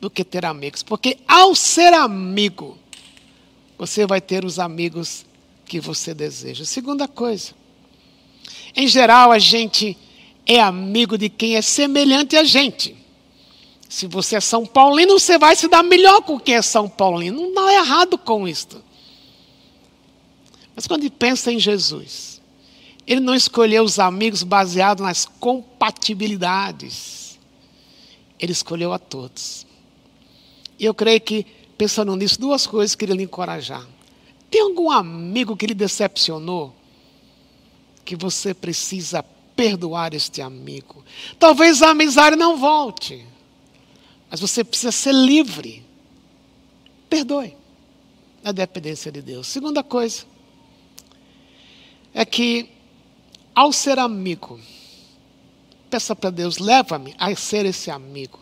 do 0.00 0.08
que 0.08 0.22
ter 0.22 0.44
amigos, 0.44 0.84
porque 0.84 1.18
ao 1.26 1.56
ser 1.56 1.92
amigo, 1.92 2.78
você 3.76 4.06
vai 4.06 4.20
ter 4.20 4.44
os 4.44 4.60
amigos 4.60 5.24
que 5.64 5.80
você 5.80 6.14
deseja. 6.14 6.64
Segunda 6.64 7.08
coisa, 7.08 7.52
em 8.74 8.86
geral, 8.86 9.32
a 9.32 9.38
gente 9.38 9.96
é 10.46 10.60
amigo 10.60 11.18
de 11.18 11.28
quem 11.28 11.56
é 11.56 11.62
semelhante 11.62 12.36
a 12.36 12.44
gente. 12.44 12.96
Se 13.88 14.06
você 14.06 14.36
é 14.36 14.40
São 14.40 14.64
Paulino, 14.64 15.18
você 15.18 15.36
vai 15.36 15.54
se 15.54 15.68
dar 15.68 15.82
melhor 15.82 16.22
com 16.22 16.40
quem 16.40 16.54
é 16.54 16.62
São 16.62 16.88
Paulino. 16.88 17.42
Não 17.42 17.54
dá 17.54 17.74
errado 17.74 18.16
com 18.16 18.48
isto. 18.48 18.82
Mas 20.74 20.86
quando 20.86 21.10
pensa 21.10 21.52
em 21.52 21.58
Jesus, 21.58 22.40
ele 23.06 23.20
não 23.20 23.34
escolheu 23.34 23.84
os 23.84 23.98
amigos 23.98 24.42
baseados 24.42 25.04
nas 25.04 25.26
compatibilidades. 25.26 27.38
Ele 28.38 28.52
escolheu 28.52 28.94
a 28.94 28.98
todos. 28.98 29.66
E 30.78 30.86
eu 30.86 30.94
creio 30.94 31.20
que, 31.20 31.44
pensando 31.76 32.16
nisso, 32.16 32.40
duas 32.40 32.66
coisas 32.66 32.94
queria 32.94 33.14
lhe 33.14 33.24
encorajar. 33.24 33.86
Tem 34.52 34.60
algum 34.60 34.90
amigo 34.90 35.56
que 35.56 35.66
lhe 35.66 35.72
decepcionou? 35.72 36.76
Que 38.04 38.14
você 38.14 38.52
precisa 38.52 39.22
perdoar 39.56 40.12
este 40.12 40.42
amigo. 40.42 41.02
Talvez 41.38 41.80
a 41.80 41.92
amizade 41.92 42.36
não 42.36 42.58
volte, 42.58 43.26
mas 44.30 44.40
você 44.40 44.62
precisa 44.62 44.92
ser 44.92 45.14
livre. 45.14 45.82
Perdoe, 47.08 47.56
na 48.42 48.52
dependência 48.52 49.10
de 49.10 49.22
Deus. 49.22 49.46
Segunda 49.46 49.82
coisa, 49.82 50.26
é 52.12 52.22
que, 52.26 52.68
ao 53.54 53.72
ser 53.72 53.98
amigo, 53.98 54.60
peça 55.88 56.14
para 56.14 56.28
Deus, 56.28 56.58
leva-me 56.58 57.14
a 57.16 57.34
ser 57.34 57.64
esse 57.64 57.90
amigo, 57.90 58.38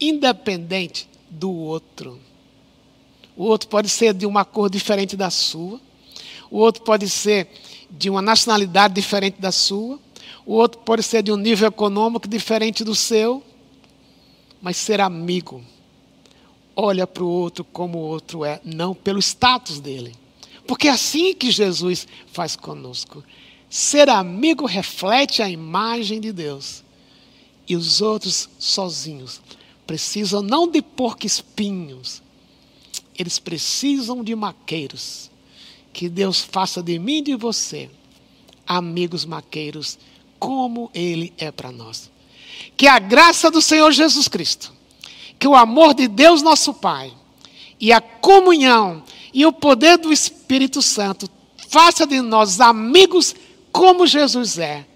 independente 0.00 1.08
do 1.30 1.52
outro. 1.52 2.18
O 3.36 3.44
outro 3.44 3.68
pode 3.68 3.88
ser 3.88 4.12
de 4.14 4.26
uma 4.26 4.44
cor 4.44 4.68
diferente 4.68 5.16
da 5.16 5.30
sua, 5.30 5.80
o 6.50 6.58
outro 6.58 6.82
pode 6.82 7.08
ser 7.08 7.48
de 7.90 8.10
uma 8.10 8.20
nacionalidade 8.20 8.94
diferente 8.94 9.40
da 9.40 9.50
sua, 9.50 9.98
o 10.44 10.54
outro 10.54 10.80
pode 10.80 11.02
ser 11.02 11.22
de 11.22 11.32
um 11.32 11.36
nível 11.36 11.68
econômico 11.68 12.28
diferente 12.28 12.84
do 12.84 12.94
seu, 12.94 13.42
mas 14.60 14.76
ser 14.76 15.00
amigo. 15.00 15.62
Olha 16.74 17.06
para 17.06 17.22
o 17.22 17.28
outro 17.28 17.64
como 17.64 17.98
o 17.98 18.02
outro 18.02 18.44
é, 18.44 18.60
não 18.64 18.94
pelo 18.94 19.18
status 19.18 19.80
dele. 19.80 20.14
Porque 20.66 20.88
é 20.88 20.90
assim 20.90 21.34
que 21.34 21.50
Jesus 21.50 22.06
faz 22.32 22.56
conosco. 22.56 23.22
Ser 23.68 24.08
amigo 24.08 24.66
reflete 24.66 25.42
a 25.42 25.50
imagem 25.50 26.20
de 26.20 26.32
Deus. 26.32 26.82
E 27.68 27.76
os 27.76 28.00
outros 28.00 28.48
sozinhos 28.58 29.40
precisam 29.86 30.42
não 30.42 30.68
de 30.68 30.80
porco-espinhos, 30.80 32.21
eles 33.18 33.38
precisam 33.38 34.22
de 34.22 34.34
maqueiros. 34.34 35.30
Que 35.92 36.08
Deus 36.08 36.40
faça 36.40 36.82
de 36.82 36.98
mim 36.98 37.18
e 37.18 37.22
de 37.22 37.36
você 37.36 37.90
amigos 38.66 39.24
maqueiros 39.24 39.98
como 40.38 40.90
Ele 40.94 41.32
é 41.36 41.50
para 41.50 41.70
nós. 41.70 42.10
Que 42.76 42.86
a 42.86 42.98
graça 42.98 43.50
do 43.50 43.60
Senhor 43.60 43.92
Jesus 43.92 44.28
Cristo, 44.28 44.72
que 45.38 45.46
o 45.46 45.54
amor 45.54 45.94
de 45.94 46.08
Deus 46.08 46.42
nosso 46.42 46.72
Pai, 46.74 47.12
e 47.78 47.92
a 47.92 48.00
comunhão 48.00 49.02
e 49.34 49.44
o 49.44 49.52
poder 49.52 49.98
do 49.98 50.12
Espírito 50.12 50.80
Santo 50.80 51.28
faça 51.68 52.06
de 52.06 52.20
nós 52.20 52.60
amigos 52.60 53.34
como 53.72 54.06
Jesus 54.06 54.58
é. 54.58 54.86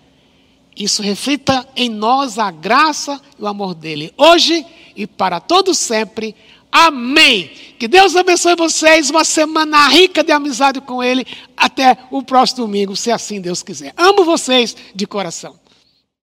Isso 0.77 1.03
reflita 1.03 1.67
em 1.75 1.89
nós 1.89 2.39
a 2.39 2.51
graça 2.51 3.21
e 3.39 3.43
o 3.43 3.47
amor 3.47 3.75
dele, 3.75 4.13
hoje 4.17 4.65
e 4.95 5.07
para 5.07 5.41
todos 5.41 5.79
sempre. 5.79 6.35
Amém. 6.79 7.51
Que 7.79 7.89
Deus 7.89 8.15
abençoe 8.15 8.55
vocês. 8.55 9.09
Uma 9.09 9.25
semana 9.25 9.89
rica 9.89 10.23
de 10.23 10.31
amizade 10.31 10.79
com 10.79 11.03
Ele. 11.03 11.27
Até 11.57 11.97
o 12.11 12.23
próximo 12.23 12.67
domingo, 12.67 12.95
se 12.95 13.11
assim 13.11 13.41
Deus 13.41 13.63
quiser. 13.63 13.95
Amo 13.97 14.27
vocês 14.27 14.77
de 14.95 15.07
coração. 15.07 15.59